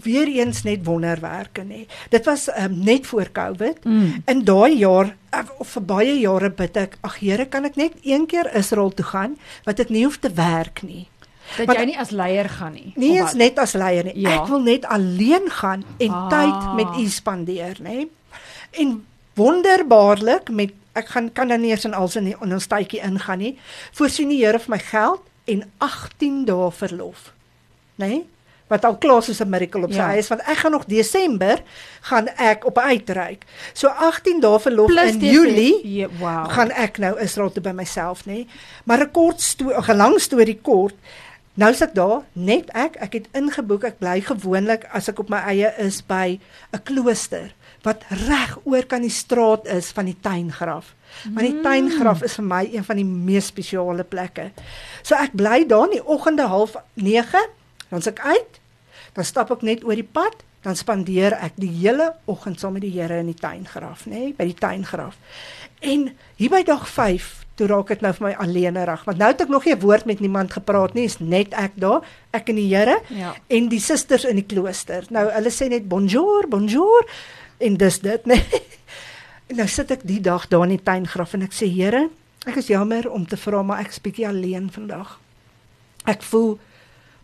weer 0.02 0.26
eens 0.28 0.62
net 0.62 0.84
wonderwerke 0.86 1.62
nê. 1.64 1.86
Dit 2.10 2.24
was 2.24 2.48
um, 2.58 2.78
net 2.84 3.06
voor 3.06 3.28
Covid. 3.32 3.84
mm, 3.84 4.22
In 4.26 4.44
daai 4.44 4.76
jaar 4.78 5.16
eh, 5.30 5.40
of 5.58 5.68
vir 5.68 5.82
baie 5.82 6.18
jare 6.20 6.50
bid 6.50 6.76
ek, 6.76 6.96
ag 7.00 7.18
Here, 7.20 7.46
kan 7.46 7.64
ek 7.64 7.76
net 7.76 7.92
een 8.02 8.26
keer 8.26 8.50
Israel 8.56 8.90
toe 8.94 9.04
gaan 9.04 9.36
wat 9.64 9.80
ek 9.80 9.88
nie 9.90 10.04
hoef 10.04 10.16
te 10.18 10.30
werk 10.32 10.82
nie. 10.82 11.08
dat 11.56 11.66
Want- 11.66 11.78
jy 11.78 11.84
nie 11.86 11.98
as 11.98 12.10
leier 12.10 12.48
gaan 12.48 12.72
nie. 12.72 12.92
Eens 12.96 13.20
wat? 13.30 13.34
net 13.34 13.58
as 13.58 13.72
leier 13.72 14.04
nie. 14.04 14.20
Ja. 14.20 14.42
Ek 14.42 14.48
wil 14.48 14.60
net 14.60 14.84
alleen 14.84 15.50
gaan 15.50 15.84
en 15.98 16.10
Ah. 16.10 16.28
tyd 16.28 16.74
met 16.74 16.98
U 16.98 17.06
spandeer, 17.08 17.76
nê? 17.82 18.08
En 18.70 19.04
wonderbaarlik 19.34 20.50
met 20.50 20.72
ek 20.96 21.08
gaan 21.12 21.32
kan 21.32 21.48
dan 21.48 21.60
nie 21.60 21.70
eens 21.70 21.84
in 21.84 21.94
alsin 21.94 22.26
in, 22.26 22.36
in 22.42 22.52
ons 22.52 22.66
tydjie 22.66 23.00
ingaan 23.04 23.38
nie. 23.38 23.58
Voorsien 23.92 24.28
die 24.32 24.40
Here 24.44 24.58
vir 24.58 24.70
my 24.74 24.78
geld 24.78 25.20
en 25.44 25.64
18 25.78 26.44
dae 26.48 26.70
verlof. 26.72 27.32
Nê? 28.00 28.22
Wat 28.68 28.84
al 28.84 28.96
klaar 28.98 29.22
soos 29.22 29.40
'n 29.40 29.48
miracle 29.48 29.84
op 29.84 29.92
sy 29.92 29.98
Ja. 29.98 30.12
is 30.12 30.28
want 30.28 30.40
ek 30.40 30.56
gaan 30.56 30.72
nog 30.72 30.84
Desember 30.84 31.62
gaan 32.00 32.28
ek 32.36 32.64
op 32.66 32.76
'n 32.78 32.80
uitreik. 32.88 33.44
So 33.72 33.88
18 33.88 34.40
dae 34.40 34.58
verlof 34.60 34.86
Plus 34.86 35.10
in 35.12 35.18
dis- 35.18 35.30
Julie 35.32 35.80
Ja, 35.96 36.08
wow. 36.18 36.50
gaan 36.50 36.70
ek 36.70 36.98
nou 36.98 37.18
Israel 37.20 37.52
toe 37.52 37.62
by 37.62 37.70
myself 37.70 38.24
nê. 38.26 38.46
Maar 38.84 39.00
'n 39.00 39.10
kort 39.10 39.40
storie, 39.40 39.76
'n 39.92 39.96
lang 39.96 40.20
storie 40.20 40.58
kort. 40.62 40.94
Nou 41.54 41.72
sit 41.74 41.94
daar 41.94 42.22
net 42.32 42.70
ek, 42.74 42.96
ek 43.00 43.12
het 43.12 43.26
ingeboek, 43.32 43.84
ek 43.84 43.98
bly 43.98 44.20
gewoonlik 44.20 44.84
as 44.92 45.08
ek 45.08 45.18
op 45.18 45.28
my 45.28 45.38
eie 45.38 45.72
is 45.78 46.02
by 46.06 46.38
'n 46.72 46.82
klooster 46.84 47.52
wat 47.82 48.02
reg 48.10 48.58
oor 48.64 48.82
kan 48.84 49.00
die 49.00 49.10
straat 49.10 49.66
is 49.66 49.90
van 49.92 50.04
die 50.04 50.16
tuingraf. 50.20 50.94
Want 51.24 51.46
die 51.46 51.60
tuingraf 51.62 52.22
is 52.22 52.34
vir 52.34 52.44
my 52.44 52.68
een 52.72 52.84
van 52.84 52.96
die 52.96 53.04
mees 53.04 53.46
spesiale 53.46 54.04
plekke. 54.04 54.50
So 55.02 55.14
ek 55.14 55.30
bly 55.34 55.64
daar 55.66 55.84
in 55.84 55.90
die 55.92 56.06
oggende 56.06 56.42
half 56.46 56.74
9, 56.94 57.38
dan 57.90 58.02
se 58.02 58.10
ek 58.10 58.20
uit, 58.20 58.60
dan 59.14 59.24
stap 59.24 59.50
ek 59.50 59.62
net 59.62 59.84
oor 59.84 59.94
die 59.94 60.04
pad, 60.04 60.42
dan 60.62 60.76
spandeer 60.76 61.32
ek 61.32 61.52
die 61.56 61.70
hele 61.70 62.12
oggend 62.26 62.60
saam 62.60 62.72
met 62.72 62.82
die 62.82 62.90
Here 62.90 63.18
in 63.22 63.26
die 63.26 63.38
tuingraf, 63.38 64.06
nê, 64.06 64.18
nee, 64.18 64.32
by 64.36 64.44
die 64.44 64.58
tuingraf. 64.58 65.14
En 65.80 66.08
hier 66.36 66.50
by 66.50 66.62
dag 66.66 66.88
5 66.88 67.46
toe 67.56 67.66
raak 67.70 67.88
dit 67.88 68.02
nou 68.04 68.12
vir 68.18 68.26
my 68.26 68.32
alleenerig 68.44 69.04
want 69.06 69.18
nou 69.20 69.28
het 69.32 69.40
ek 69.40 69.48
nog 69.48 69.64
nie 69.64 69.72
'n 69.74 69.80
woord 69.80 70.04
met 70.06 70.20
niemand 70.20 70.52
gepraat 70.52 70.94
nie 70.94 71.04
is 71.04 71.18
net 71.20 71.54
ek 71.54 71.72
daar 71.76 72.02
ek 72.32 72.48
en 72.50 72.56
die 72.56 72.68
Here 72.74 73.00
Ja. 73.08 73.34
en 73.48 73.68
die 73.68 73.80
susters 73.80 74.24
in 74.24 74.36
die 74.36 74.44
klooster 74.44 75.04
nou 75.10 75.30
hulle 75.30 75.50
sê 75.50 75.68
net 75.68 75.88
bonjour 75.88 76.46
bonjour 76.48 77.06
en 77.58 77.76
dis 77.76 77.98
dit 77.98 78.26
nê 78.26 78.36
en 79.48 79.56
nou 79.56 79.66
sit 79.68 79.90
ek 79.90 80.00
die 80.04 80.20
dag 80.20 80.48
daar 80.48 80.64
in 80.64 80.76
die 80.76 80.84
tuingraf 80.84 81.34
en 81.34 81.42
ek 81.42 81.52
sê 81.52 81.66
Here 81.66 82.10
ek 82.46 82.56
is 82.56 82.66
jammer 82.68 83.10
om 83.10 83.26
te 83.26 83.36
vra 83.36 83.62
maar 83.62 83.80
ek 83.80 83.88
is 83.88 84.00
bietjie 84.00 84.28
alleen 84.28 84.70
vandag 84.70 85.18
ek 86.04 86.22
voel 86.22 86.58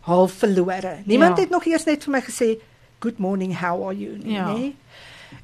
half 0.07 0.31
verlore 0.43 0.97
niemand 1.05 1.37
Ja. 1.37 1.43
het 1.43 1.51
nog 1.51 1.65
eers 1.65 1.85
net 1.85 2.03
vir 2.03 2.11
my 2.11 2.21
gesê 2.21 2.57
good 2.99 3.17
morning 3.19 3.53
how 3.59 3.83
are 3.87 3.97
you 3.97 4.17
nie, 4.17 4.33
Ja. 4.33 4.47
nê 4.53 4.73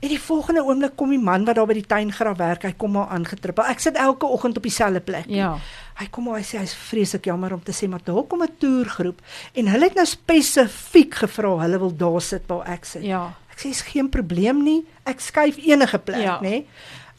En 0.02 0.08
die 0.08 0.20
volgende 0.22 0.62
oomblik 0.64 0.96
kom 0.96 1.10
die 1.10 1.18
man 1.20 1.46
wat 1.46 1.56
daar 1.56 1.66
by 1.66 1.74
die 1.74 1.86
tuingraf 1.88 2.38
werk, 2.38 2.62
hy 2.64 2.74
kom 2.78 2.92
maar 2.92 3.08
aangetrippel. 3.10 3.64
Ek 3.66 3.80
sit 3.80 3.96
elke 3.98 4.26
oggend 4.26 4.56
op 4.58 4.64
dieselfde 4.64 5.00
plek. 5.02 5.26
Ja. 5.28 5.58
Hy 5.98 6.06
kom 6.12 6.24
maar 6.26 6.36
hy 6.38 6.44
sê 6.46 6.60
hy's 6.60 6.74
vreeslik 6.76 7.26
jammer 7.26 7.54
om 7.54 7.64
te 7.64 7.72
sê 7.74 7.90
maar 7.90 8.00
daar 8.04 8.24
kom 8.24 8.44
'n 8.44 8.54
toergroep 8.60 9.20
en 9.56 9.68
hulle 9.68 9.84
het 9.84 9.96
nou 9.96 10.06
spesifiek 10.06 11.16
gevra 11.16 11.58
hulle 11.64 11.80
wil 11.80 11.92
daar 11.98 12.22
sit 12.22 12.44
waar 12.48 12.68
ek 12.70 12.86
sit. 12.86 13.04
Ja. 13.04 13.34
Ek 13.52 13.60
sê 13.60 13.70
is 13.70 13.82
geen 13.82 14.10
probleem 14.10 14.64
nie. 14.64 14.86
Ek 15.06 15.20
skuif 15.20 15.58
enige 15.58 15.98
plek, 15.98 16.22
Ja. 16.22 16.40
nê. 16.42 16.66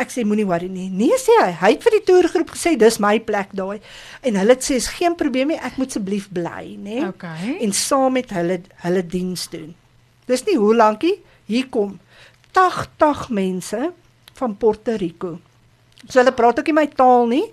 Ek 0.00 0.12
sê 0.12 0.24
moenie 0.24 0.46
worry 0.48 0.70
nie. 0.72 0.88
Nee 0.88 1.18
sê 1.20 1.36
hy. 1.42 1.50
Hy 1.60 1.70
het 1.74 1.84
vir 1.84 1.96
die 1.98 2.04
toergroep 2.08 2.54
gesê 2.54 2.74
dis 2.80 2.98
my 3.02 3.18
plek 3.20 3.52
daai. 3.56 3.80
En 4.24 4.38
hulle 4.40 4.56
het 4.56 4.64
sê 4.64 4.78
is 4.80 4.88
geen 4.96 5.16
probleem 5.18 5.52
nie. 5.52 5.60
Ek 5.60 5.76
moet 5.80 5.92
asseblief 5.92 6.30
bly, 6.32 6.76
nê. 6.80 7.02
Okay. 7.10 7.58
En 7.60 7.74
saam 7.76 8.16
met 8.16 8.32
hulle 8.34 8.62
hulle 8.84 9.04
diens 9.06 9.46
doen. 9.52 9.74
Dis 10.30 10.46
nie 10.46 10.56
hoe 10.60 10.74
lankie 10.76 11.18
hier 11.50 11.68
kom 11.68 11.98
80 12.56 13.28
mense 13.34 13.90
van 14.40 14.56
Puerto 14.56 14.96
Rico. 14.96 15.38
So 16.08 16.20
hulle 16.20 16.32
praat 16.32 16.60
ook 16.60 16.70
nie 16.70 16.78
my 16.80 16.86
taal 16.96 17.26
nie, 17.28 17.44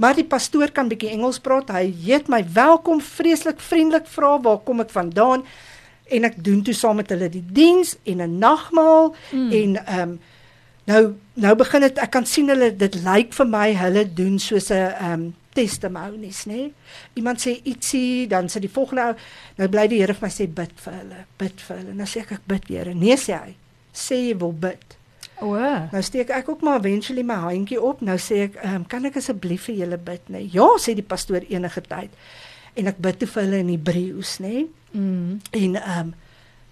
maar 0.00 0.16
die 0.16 0.24
pastoor 0.24 0.72
kan 0.72 0.88
bietjie 0.88 1.12
Engels 1.12 1.40
praat. 1.42 1.72
Hy 1.74 1.90
heet 2.06 2.30
my 2.32 2.40
welkom, 2.54 3.02
vreeslik 3.04 3.60
vriendelik 3.60 4.08
vra 4.08 4.38
waar 4.40 4.62
kom 4.64 4.80
ek 4.84 4.94
vandaan 4.94 5.44
en 6.10 6.26
ek 6.26 6.40
doen 6.42 6.62
toe 6.66 6.74
saam 6.74 6.98
met 6.98 7.12
hulle 7.12 7.28
die 7.30 7.44
diens 7.44 7.94
en 8.08 8.22
'n 8.22 8.38
nagmaal 8.38 9.14
mm. 9.30 9.50
en 9.52 9.76
ehm 9.84 10.00
um, 10.00 10.18
nou 10.90 11.02
nou 11.40 11.54
begin 11.58 11.86
dit 11.86 12.00
ek 12.02 12.10
kan 12.14 12.26
sien 12.28 12.48
hulle 12.52 12.70
dit 12.76 12.96
lyk 13.04 13.34
vir 13.36 13.48
my 13.48 13.68
hulle 13.80 14.04
doen 14.14 14.38
soos 14.38 14.70
'n 14.70 14.80
ehm 14.80 15.12
um, 15.12 15.28
testimonies, 15.54 16.44
né? 16.46 16.70
Iemand 17.18 17.40
sê 17.42 17.56
ietsie, 17.64 18.28
dan 18.30 18.46
sê 18.46 18.60
die 18.62 18.70
volgende 18.70 19.08
ou, 19.10 19.16
nou 19.58 19.68
bly 19.68 19.88
die 19.90 19.98
Here 19.98 20.14
vir 20.14 20.28
my 20.28 20.30
sê 20.30 20.46
bid 20.46 20.72
vir 20.84 20.94
hulle, 20.94 21.24
bid 21.38 21.64
vir 21.66 21.80
hulle. 21.80 21.94
Nou 21.98 22.06
sê 22.06 22.22
ek 22.22 22.32
ek 22.38 22.46
bid 22.46 22.70
Here. 22.70 22.94
Nee 22.94 23.16
sê 23.18 23.34
hy. 23.34 23.56
Sê 23.92 24.20
jy 24.28 24.36
wil 24.38 24.52
bid. 24.52 24.96
O. 25.40 25.56
Nou 25.56 26.02
steek 26.04 26.30
ek 26.36 26.48
ook 26.52 26.62
maar 26.62 26.78
eventually 26.78 27.24
my 27.26 27.40
handjie 27.46 27.80
op. 27.80 28.02
Nou 28.04 28.18
sê 28.20 28.44
ek, 28.48 28.60
ehm, 28.62 28.84
kan 28.88 29.04
ek 29.08 29.16
asseblief 29.16 29.66
vir 29.68 29.80
julle 29.82 29.98
bid, 29.98 30.28
né? 30.28 30.44
Ja, 30.52 30.68
sê 30.78 30.94
die 30.94 31.06
pastoor 31.06 31.46
enige 31.48 31.82
tyd. 31.88 32.10
En 32.76 32.86
ek 32.86 33.00
bid 33.02 33.18
toe 33.18 33.28
vir 33.28 33.42
hulle 33.42 33.62
in 33.64 33.72
Hebreëus, 33.74 34.38
né? 34.44 34.66
Mm. 34.92 35.40
En 35.50 35.76
ehm 35.76 36.00
um, 36.00 36.14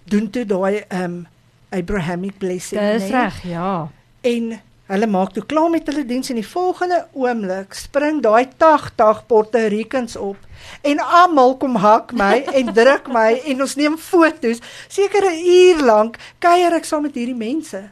doen 0.09 0.29
toe 0.29 0.45
daai 0.45 0.85
ehm 0.87 1.03
um, 1.03 1.27
Abrahamic 1.69 2.39
blessing? 2.39 2.81
Dis 2.81 3.11
reg, 3.11 3.43
ja. 3.45 3.89
En 4.21 4.61
hulle 4.89 5.07
maak 5.07 5.33
toe 5.33 5.43
klaar 5.45 5.69
met 5.69 5.85
hulle 5.87 6.05
diens 6.05 6.29
en 6.29 6.35
die 6.39 6.47
volgende 6.47 7.07
oomblik 7.13 7.73
spring 7.77 8.21
daai 8.25 8.47
80 8.57 9.25
Puerto 9.29 9.59
Ricans 9.69 10.15
op 10.17 10.37
en 10.81 10.99
almal 10.99 11.57
kom 11.57 11.75
hak 11.75 12.11
my 12.17 12.39
en 12.57 12.73
druk 12.73 13.07
my 13.07 13.37
en 13.45 13.61
ons 13.61 13.75
neem 13.75 13.97
fotos. 13.97 14.59
Seker 14.87 15.23
'n 15.29 15.45
uur 15.45 15.83
lank 15.85 16.17
kuier 16.39 16.73
ek 16.73 16.85
saam 16.85 17.01
met 17.05 17.15
hierdie 17.15 17.35
mense. 17.37 17.89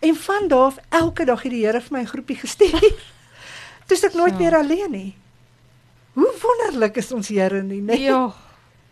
En 0.00 0.14
van 0.16 0.48
daar 0.48 0.66
af 0.66 0.78
elke 0.88 1.24
dag 1.24 1.42
het 1.42 1.52
die 1.52 1.64
Here 1.66 1.80
vir 1.80 1.92
my 1.96 2.00
'n 2.04 2.12
groepie 2.12 2.36
gestuur. 2.36 2.80
Toe 3.86 3.96
is 3.96 4.04
ek 4.04 4.14
nooit 4.14 4.32
Ja. 4.32 4.38
meer 4.38 4.56
alleen 4.56 4.90
nie. 4.90 5.14
Hoe 6.14 6.32
wonderlik 6.42 6.96
is 6.96 7.12
ons 7.12 7.28
Here 7.28 7.62
nie, 7.62 7.80
nee. 7.80 8.00
Ja. 8.00 8.32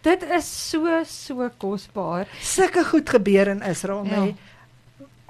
Dit 0.02 0.22
is 0.22 0.68
so 0.70 1.04
so 1.04 1.50
kosbaar. 1.58 2.26
Sulke 2.40 2.84
goed 2.84 3.08
gebeur 3.08 3.46
in 3.48 3.62
Israel, 3.62 4.04
Ja. 4.04 4.20
nee. 4.20 4.34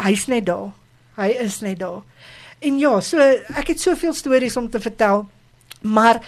Hy's 0.03 0.27
net 0.27 0.47
daar. 0.47 0.73
Hy 1.17 1.29
is 1.45 1.61
net 1.61 1.79
daar. 1.79 2.03
En 2.63 2.79
ja, 2.79 3.01
so 3.01 3.19
ek 3.57 3.69
het 3.75 3.81
soveel 3.81 4.15
stories 4.15 4.57
om 4.57 4.69
te 4.71 4.81
vertel, 4.81 5.27
maar 5.83 6.21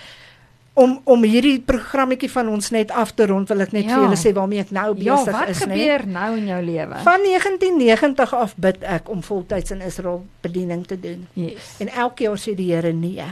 om 0.75 0.97
om 1.05 1.23
hierdie 1.23 1.61
programmetjie 1.63 2.31
van 2.31 2.49
ons 2.51 2.71
net 2.75 2.91
af 2.91 3.13
te 3.15 3.27
rond, 3.31 3.49
wil 3.49 3.61
ek 3.61 3.73
net 3.73 3.85
Ja. 3.85 3.95
vir 3.95 4.03
julle 4.05 4.17
sê 4.19 4.33
waarmee 4.35 4.61
ek 4.61 4.71
nou 4.75 4.97
Ja, 4.99 5.15
besig 5.15 5.33
wat 5.33 5.49
is, 5.49 5.65
nee. 5.67 5.79
gebeur 5.79 6.07
nou 6.07 6.37
in 6.37 6.47
jou 6.47 6.63
lewe? 6.63 6.97
Van 7.05 7.21
1990 7.23 8.35
af 8.35 8.55
bid 8.57 8.83
ek 8.83 9.09
om 9.09 9.23
voltyds 9.23 9.71
in 9.71 9.81
Israel 9.81 10.27
bediening 10.43 10.87
te 10.87 11.01
doen. 11.01 11.27
Yes. 11.35 11.77
En 11.79 11.89
elke 11.89 12.23
jaar 12.27 12.37
sê 12.39 12.55
die 12.57 12.73
Here 12.75 12.93
nee. 12.93 13.23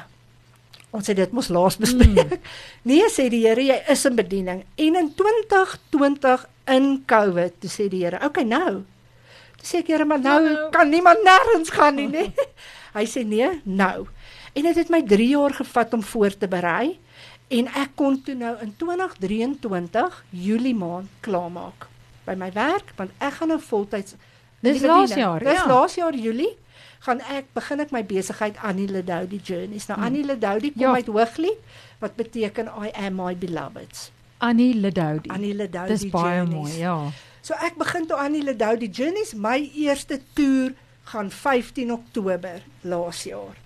Ons 0.93 1.07
het 1.07 1.17
dit 1.17 1.33
mos 1.33 1.49
laas 1.49 1.77
bespreek. 1.77 2.31
Mm. 2.31 2.39
Nee 2.93 3.11
sê 3.11 3.29
die 3.29 3.47
Here, 3.47 3.63
jy 3.65 3.83
is 3.91 4.05
in 4.05 4.15
bediening. 4.15 4.65
En 4.77 4.97
in 4.97 5.13
2020 5.15 6.47
in 6.69 7.03
Covid, 7.07 7.53
toe 7.59 7.71
sê 7.71 7.89
die 7.89 8.05
Here, 8.05 8.17
"Oké 8.17 8.27
okay, 8.27 8.45
nou." 8.45 8.85
Sê 9.63 9.79
ek, 9.79 9.87
"Here, 9.87 10.05
maar 10.05 10.21
nou 10.21 10.43
Nou. 10.43 10.71
kan 10.71 10.89
niemand 10.89 11.19
nêrens 11.25 11.71
gaan 11.71 11.95
nie, 11.95 12.09
nee." 12.09 12.33
Hy 12.99 13.05
sê, 13.07 13.25
"Nee, 13.27 13.61
nou." 13.65 14.07
En 14.55 14.63
dit 14.63 14.77
het 14.77 14.89
my 14.91 15.03
3 15.03 15.29
jaar 15.29 15.55
gevat 15.55 15.95
om 15.95 16.03
voor 16.03 16.37
te 16.37 16.49
berei 16.49 16.99
en 17.49 17.67
ek 17.67 17.91
kon 17.95 18.23
toe 18.23 18.35
nou 18.35 18.57
in 18.61 18.75
2023 18.77 20.25
Julie 20.31 20.75
maand 20.75 21.09
klaarmaak 21.21 21.87
by 22.27 22.35
my 22.39 22.51
werk 22.53 22.93
want 22.97 23.11
ek 23.19 23.33
gaan 23.39 23.49
nou 23.49 23.61
voltyds 23.61 24.15
Dis 24.63 24.79
die 24.79 24.87
laas 24.87 25.15
jaar, 25.15 25.41
Dis 25.43 25.59
ja. 25.59 25.67
laas 25.67 25.95
jaar 25.99 26.15
Julie 26.15 26.53
gaan 27.03 27.21
ek 27.21 27.49
begin 27.55 27.81
ek 27.81 27.91
my 27.91 28.05
besigheid 28.07 28.55
Annie 28.63 28.87
Ledoudi 28.89 29.41
Journeys. 29.43 29.89
Nou 29.89 29.99
Hmm. 29.99 30.07
Annie 30.07 30.25
Ledoudi 30.25 30.71
kom 30.73 30.83
Ja. 30.83 30.95
uit 30.95 31.07
Hooglied 31.07 31.59
wat 31.99 32.15
beteken 32.17 32.67
I 32.79 32.91
am 33.07 33.15
my 33.17 33.35
beloveds. 33.37 34.11
Annie 34.39 34.75
Ledoudi. 34.75 35.29
Annie 35.31 35.55
Ledoudi 35.55 35.89
Dis 35.89 36.07
baie 36.11 36.37
Journeys. 36.37 36.55
mooi, 36.55 36.79
ja. 36.79 36.99
So 37.43 37.55
ek 37.59 37.75
begin 37.75 38.07
toe 38.07 38.17
Annie 38.23 38.43
Ledoudi 38.47 38.87
Journeys. 38.95 39.35
My 39.35 39.59
eerste 39.75 40.21
toer 40.37 40.77
gaan 41.11 41.31
15 41.31 41.91
Oktober 41.93 42.63
laas 42.87 43.25
jaar. 43.27 43.57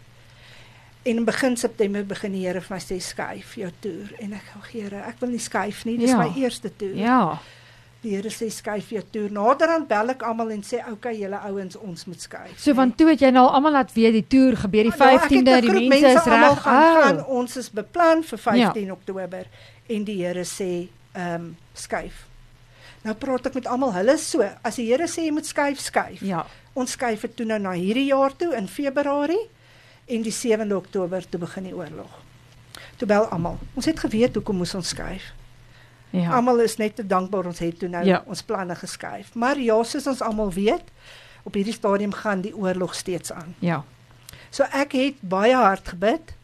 En 1.06 1.16
in 1.20 1.24
begin 1.24 1.56
September 1.56 2.02
begin 2.06 2.32
die 2.32 2.46
Here 2.46 2.60
vir 2.64 2.74
my 2.74 2.80
sê 2.82 2.96
skuif 3.04 3.52
jou 3.60 3.68
toer 3.84 4.14
en 4.18 4.32
ek 4.38 4.48
sê 4.54 4.62
Here, 4.72 5.02
ek 5.06 5.20
wil 5.20 5.30
nie 5.36 5.42
skuif 5.44 5.84
nie. 5.86 5.98
Dis 6.00 6.10
Ja. 6.10 6.18
my 6.24 6.32
eerste 6.40 6.70
toer. 6.76 6.96
Ja. 6.96 7.38
Die 8.02 8.14
Here 8.16 8.32
sê 8.32 8.48
skuif 8.50 8.88
jou 8.90 9.02
toer. 9.12 9.28
Naderhand 9.30 9.86
bel 9.88 10.10
ek 10.16 10.22
almal 10.22 10.50
en 10.56 10.62
sê 10.64 10.80
okay, 10.90 11.14
julle 11.20 11.36
ouens, 11.44 11.76
ons 11.76 12.06
moet 12.06 12.20
skuif. 12.20 12.56
So 12.58 12.74
van 12.74 12.94
toe 12.96 13.10
het 13.12 13.20
jy 13.20 13.30
nou 13.30 13.44
al 13.46 13.54
almal 13.60 13.72
laat 13.72 13.92
weet 13.92 14.12
die 14.16 14.26
toer 14.26 14.56
gebeur 14.56 14.88
die 14.88 14.92
15de, 14.92 15.04
Ja, 15.04 15.20
ek 15.20 15.30
het 15.30 15.38
'n 15.42 15.44
die 15.44 15.70
groep 15.70 15.88
mense 15.88 16.06
is 16.08 16.24
reg. 16.24 16.62
gaan, 16.62 16.96
Oh. 16.96 17.02
gaan. 17.02 17.26
Ons 17.26 17.56
is 17.56 17.68
beplan 17.70 18.24
vir 18.24 18.38
15 18.38 18.86
ja. 18.86 18.92
Oktober 18.92 19.44
en 19.88 20.04
die 20.04 20.24
Here 20.24 20.44
sê 20.44 20.88
ehm 21.12 21.34
um, 21.34 21.56
skuif. 21.74 22.26
Nou 23.06 23.14
praat 23.14 23.46
ek 23.46 23.54
met 23.60 23.66
almal. 23.70 23.92
Hulle 23.94 24.16
so, 24.18 24.42
as 24.66 24.78
die 24.80 24.88
Here 24.90 25.06
sê 25.10 25.28
jy 25.28 25.32
moet 25.36 25.46
skuif, 25.46 25.78
skuif. 25.84 26.22
Ja. 26.26 26.42
Ons 26.74 26.96
skuif 26.96 27.22
dit 27.28 27.36
toe 27.38 27.46
nou 27.46 27.58
na 27.62 27.72
hierdie 27.78 28.08
jaar 28.10 28.34
toe 28.36 28.50
in 28.58 28.66
Februarie 28.68 29.44
en 30.10 30.22
die 30.26 30.34
7de 30.34 30.74
Oktober 30.76 31.24
toe 31.30 31.40
begin 31.42 31.68
die 31.70 31.74
oorlog. 31.76 32.10
Toe 32.98 33.08
bel 33.08 33.28
almal. 33.32 33.58
Ons 33.78 33.86
het 33.90 34.00
geweet 34.02 34.34
hoekom 34.38 34.58
moes 34.62 34.74
ons 34.74 34.90
skuif. 34.94 35.30
Ja. 36.14 36.32
Almal 36.38 36.64
is 36.64 36.76
net 36.80 36.96
te 36.98 37.04
dankbaar 37.06 37.46
ons 37.50 37.58
het 37.62 37.78
toe 37.78 37.88
nou 37.92 38.04
Ja. 38.06 38.22
ons 38.26 38.42
planne 38.42 38.74
geskuif. 38.74 39.34
Maar 39.34 39.58
ja, 39.58 39.76
soos 39.84 40.06
ons 40.06 40.22
almal 40.22 40.52
weet, 40.52 40.90
op 41.44 41.54
hierdie 41.54 41.74
stadium 41.74 42.12
gaan 42.12 42.40
die 42.40 42.54
oorlog 42.56 42.94
steeds 42.94 43.32
aan. 43.32 43.54
Ja. 43.58 43.84
So 44.50 44.64
ek 44.72 44.92
het 44.92 45.20
baie 45.20 45.54
hard 45.54 45.88
gebid 45.94 46.34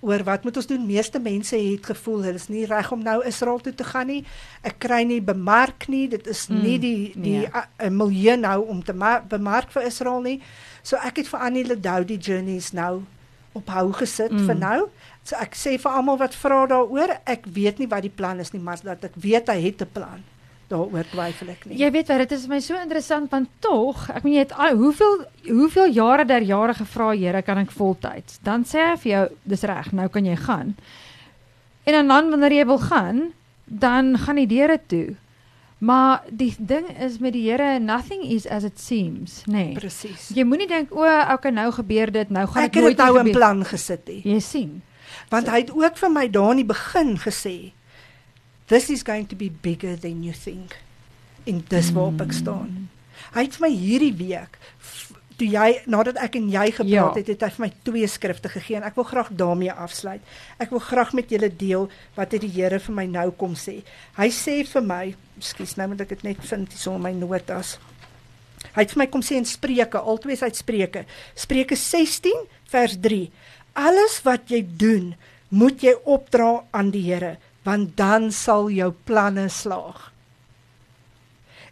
oor 0.00 0.22
wat 0.24 0.44
moet 0.44 0.56
ons 0.56 0.66
doen? 0.66 0.86
Meeste 0.86 1.18
mense 1.18 1.56
het 1.56 1.86
gevoel 1.86 2.22
hulle 2.22 2.34
is 2.38 2.48
nie 2.48 2.66
reg 2.66 2.92
om 2.92 3.02
nou 3.02 3.24
Israel 3.26 3.58
toe 3.58 3.74
te 3.74 3.84
gaan 3.84 4.06
nie. 4.06 4.24
Ek 4.62 4.78
kry 4.78 5.02
nie 5.02 5.20
bemark 5.22 5.88
nie. 5.88 6.08
Dit 6.08 6.26
is 6.26 6.46
Mm, 6.48 6.62
nie 6.62 6.78
die 6.78 7.12
die 7.14 7.38
nee. 7.38 7.48
a- 7.54 7.68
'n 7.80 7.96
milieu 7.96 8.36
nou 8.36 8.66
om 8.68 8.82
te 8.84 8.92
ma- 8.92 9.20
bemark 9.20 9.70
vir 9.70 9.82
Israel 9.86 10.20
nie. 10.20 10.40
So 10.82 10.96
ek 10.96 11.16
het 11.16 11.28
vir 11.28 11.40
Annie 11.40 11.64
Ledoudi 11.64 12.16
Journeys 12.16 12.72
nou 12.72 13.02
op 13.54 13.66
hou 13.68 13.92
gesit 13.92 14.30
Mm. 14.30 14.46
vir 14.46 14.54
nou. 14.54 14.88
So 15.24 15.36
ek 15.36 15.54
sê 15.54 15.78
vir 15.80 15.90
almal 15.92 16.16
wat 16.18 16.34
vra 16.34 16.66
daaroor, 16.66 17.18
ek 17.26 17.46
weet 17.46 17.78
nie 17.78 17.88
wat 17.88 18.02
die 18.02 18.10
plan 18.10 18.38
is 18.40 18.52
nie, 18.52 18.62
maar 18.62 18.78
dat 18.82 19.04
ek 19.04 19.12
weet 19.16 19.48
hy 19.48 19.60
het 19.62 19.80
'n 19.82 19.88
plan. 19.92 20.22
Daaroor 20.68 21.06
twyfel 21.08 21.48
ek 21.54 21.62
nie. 21.64 21.78
Jy 21.80 21.88
weet 21.94 22.10
wat, 22.12 22.18
dit 22.26 22.32
is 22.36 22.42
vir 22.44 22.52
my 22.52 22.58
so 22.60 22.76
interessant 22.76 23.30
want 23.32 23.48
tog, 23.64 24.02
ek 24.12 24.24
meen 24.26 24.34
jy 24.36 24.42
het 24.44 24.52
al, 24.52 24.76
hoeveel 24.76 25.22
hoeveel 25.46 25.94
jare 25.96 26.26
der 26.28 26.44
jare 26.44 26.74
gevra 26.76 27.14
Here, 27.16 27.40
kan 27.42 27.62
ek 27.62 27.72
voltyds? 27.72 28.36
Dan 28.44 28.66
sê 28.68 28.82
hy 28.90 28.96
vir 29.00 29.12
jou, 29.12 29.22
dis 29.48 29.64
reg, 29.70 29.92
nou 29.96 30.08
kan 30.12 30.28
jy 30.28 30.36
gaan. 30.36 30.74
En 31.88 31.96
dan 31.96 32.12
dan 32.12 32.28
wanneer 32.34 32.58
jy 32.58 32.66
wil 32.68 32.82
gaan, 32.84 33.22
dan 33.64 34.12
gaan 34.18 34.42
die 34.42 34.46
deure 34.50 34.76
toe. 34.92 35.16
Maar 35.78 36.26
die 36.28 36.50
ding 36.58 36.90
is 37.00 37.16
met 37.22 37.32
die 37.32 37.46
Here, 37.46 37.78
nothing 37.78 38.26
is 38.26 38.44
as 38.46 38.64
it 38.64 38.76
seems, 38.82 39.44
nê. 39.46 39.70
Nee. 39.70 39.74
Presies. 39.78 40.28
Jy 40.36 40.44
moenie 40.44 40.68
dink 40.68 40.92
o, 40.92 41.06
okay, 41.06 41.54
nou 41.54 41.70
gebeur 41.72 42.12
dit, 42.12 42.30
nou 42.34 42.44
gaan 42.50 42.68
Ek 42.68 42.76
dit 42.76 42.82
nooit 42.82 42.98
nou 42.98 43.10
gebeur. 43.16 43.32
plan 43.32 43.64
gesit 43.64 44.04
hê. 44.10 44.20
Jy 44.26 44.40
sien. 44.44 44.76
Want 45.32 45.48
hy 45.48 45.62
het 45.64 45.72
ook 45.72 45.96
vir 45.96 46.12
my 46.12 46.28
daar 46.28 46.52
in 46.52 46.64
die 46.66 46.68
begin 46.68 47.16
gesê 47.16 47.56
this 48.68 48.90
is 48.90 49.02
going 49.04 49.26
to 49.28 49.36
be 49.36 49.50
bigger 49.50 49.96
than 49.96 50.22
you 50.24 50.32
think. 50.36 50.76
En 51.48 51.62
dis 51.68 51.92
waarop 51.96 52.20
ek 52.26 52.32
staan. 52.36 52.88
Hy 53.34 53.44
het 53.46 53.56
vir 53.58 53.68
my 53.68 53.74
hierdie 53.74 54.14
week 54.16 54.58
toe 55.38 55.46
jy 55.46 55.68
nadat 55.86 56.16
ek 56.18 56.34
en 56.34 56.48
jy 56.50 56.64
gepraat 56.74 56.88
Ja. 56.90 57.12
het, 57.14 57.28
het 57.30 57.42
hy 57.46 57.48
vir 57.54 57.62
my 57.62 57.68
twee 57.86 58.06
skrifte 58.10 58.48
gegee 58.50 58.76
en 58.76 58.82
ek 58.88 58.96
wil 58.98 59.04
graag 59.06 59.28
daarmee 59.38 59.70
afsluit. 59.70 60.20
Ek 60.58 60.72
wil 60.74 60.82
graag 60.82 61.12
met 61.14 61.30
julle 61.30 61.48
deel 61.56 61.86
wat 62.16 62.32
het 62.34 62.42
die 62.42 62.50
Here 62.50 62.80
vir 62.82 62.94
my 62.96 63.04
nou 63.06 63.30
kom 63.30 63.54
sê. 63.54 63.84
Hy 64.18 64.28
sê 64.34 64.64
vir 64.66 64.82
my, 64.82 65.14
ekskuus, 65.38 65.76
nou 65.78 65.86
moet 65.92 66.00
ek 66.02 66.08
dit 66.16 66.24
net 66.24 66.42
vind 66.42 66.68
hier 66.74 66.78
so 66.82 66.94
in 66.98 67.02
my 67.02 67.12
notas. 67.14 67.76
Hy 68.74 68.82
het 68.82 68.90
vir 68.90 68.98
my 69.04 69.06
kom 69.06 69.22
sê 69.22 69.38
in 69.38 69.46
Spreuke, 69.46 69.98
altyd 70.02 70.32
is 70.34 70.42
uit 70.42 70.56
Spreuke. 70.58 71.04
Spreuke 71.38 71.76
16 71.78 72.34
vers 72.66 72.98
3. 72.98 73.30
Alles 73.78 74.18
wat 74.26 74.50
jy 74.50 74.64
doen, 74.66 75.14
moet 75.54 75.80
jy 75.86 75.94
opdra 76.04 76.64
aan 76.74 76.90
die 76.90 77.04
Here, 77.06 77.36
want 77.68 77.96
dan 78.00 78.30
sal 78.32 78.70
jou 78.72 78.88
planne 79.04 79.48
slaag. 79.52 80.08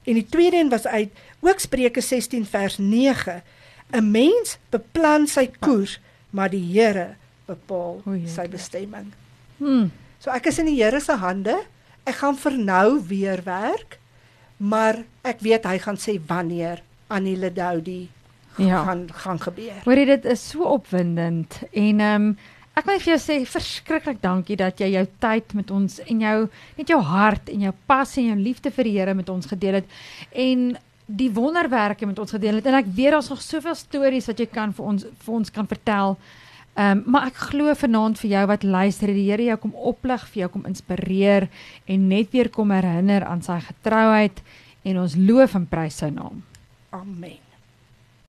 En 0.06 0.14
die 0.14 0.26
tweede 0.28 0.60
een 0.60 0.70
was 0.70 0.86
uit 0.86 1.10
ook 1.40 1.58
Spreuke 1.62 2.00
16 2.00 2.46
vers 2.46 2.78
9. 2.78 3.42
'n 3.92 4.10
Mens 4.10 4.58
beplan 4.70 5.26
sy 5.26 5.46
koers, 5.60 6.00
maar 6.30 6.50
die 6.50 6.62
Here 6.72 7.14
bepaal 7.46 8.02
O, 8.04 8.16
sy 8.26 8.48
bestemming. 8.50 9.12
Hm. 9.58 9.88
So 10.18 10.30
ek 10.30 10.46
is 10.50 10.58
in 10.58 10.66
die 10.66 10.82
Here 10.82 11.00
se 11.00 11.12
hande. 11.12 11.56
Ek 12.04 12.14
gaan 12.22 12.36
vir 12.36 12.58
nou 12.58 13.00
weer 13.08 13.40
werk, 13.44 13.98
maar 14.56 15.04
ek 15.22 15.40
weet 15.40 15.64
hy 15.64 15.78
gaan 15.78 15.96
sê 15.98 16.18
wanneer 16.26 16.82
Annie 17.08 17.36
Ledoudi 17.36 18.08
Ja. 18.56 18.84
gaan 18.84 19.08
gaan 19.12 19.40
gebeur. 19.40 19.82
Hoorie 19.84 20.06
dit 20.06 20.24
is 20.24 20.48
so 20.48 20.64
opwindend 20.64 21.60
en 21.72 22.00
ehm 22.00 22.22
um, 22.22 22.36
ek 22.76 22.84
wil 22.84 22.98
vir 23.00 23.12
jou 23.14 23.20
sê 23.22 23.36
verskriklik 23.48 24.18
dankie 24.20 24.56
dat 24.60 24.80
jy 24.80 24.90
jou 24.92 25.04
tyd 25.22 25.54
met 25.56 25.70
ons 25.72 26.00
en 26.04 26.24
jou 26.26 26.38
net 26.76 26.90
jou 26.92 26.98
hart 27.08 27.48
en 27.52 27.68
jou 27.68 27.72
passie 27.88 28.26
en 28.26 28.34
jou 28.34 28.42
liefde 28.42 28.72
vir 28.74 28.88
die 28.88 28.96
Here 28.98 29.14
met 29.16 29.30
ons 29.32 29.48
gedeel 29.48 29.80
het 29.80 29.94
en 30.32 30.74
die 31.06 31.30
wonderwerke 31.30 32.06
met 32.06 32.18
ons 32.18 32.34
gedeel 32.34 32.58
het 32.58 32.66
en 32.66 32.80
ek 32.80 32.90
weet 32.98 33.14
daar's 33.14 33.30
nog 33.32 33.40
soveel 33.44 33.78
stories 33.78 34.28
wat 34.28 34.42
jy 34.42 34.48
kan 34.50 34.74
vir 34.76 34.90
ons 34.92 35.06
vir 35.06 35.38
ons 35.38 35.54
kan 35.54 35.68
vertel. 35.70 36.18
Ehm 36.76 36.98
um, 36.98 37.02
maar 37.14 37.30
ek 37.30 37.40
glo 37.52 37.72
vanaand 37.72 38.20
vir 38.20 38.30
jou 38.34 38.44
wat 38.50 38.66
luister, 38.66 39.08
die 39.08 39.30
Here 39.30 39.46
jou 39.46 39.56
kom 39.62 39.72
oplig, 39.74 40.26
vir 40.34 40.42
jou 40.42 40.50
kom 40.58 40.68
inspireer 40.68 41.48
en 41.86 42.08
net 42.10 42.28
weer 42.34 42.52
kom 42.52 42.74
herinner 42.74 43.24
aan 43.24 43.40
sy 43.42 43.56
getrouheid 43.70 44.44
en 44.84 45.00
ons 45.06 45.16
loof 45.16 45.56
en 45.56 45.66
prys 45.66 46.02
sy 46.04 46.12
naam. 46.12 46.44
Amen. 46.92 47.45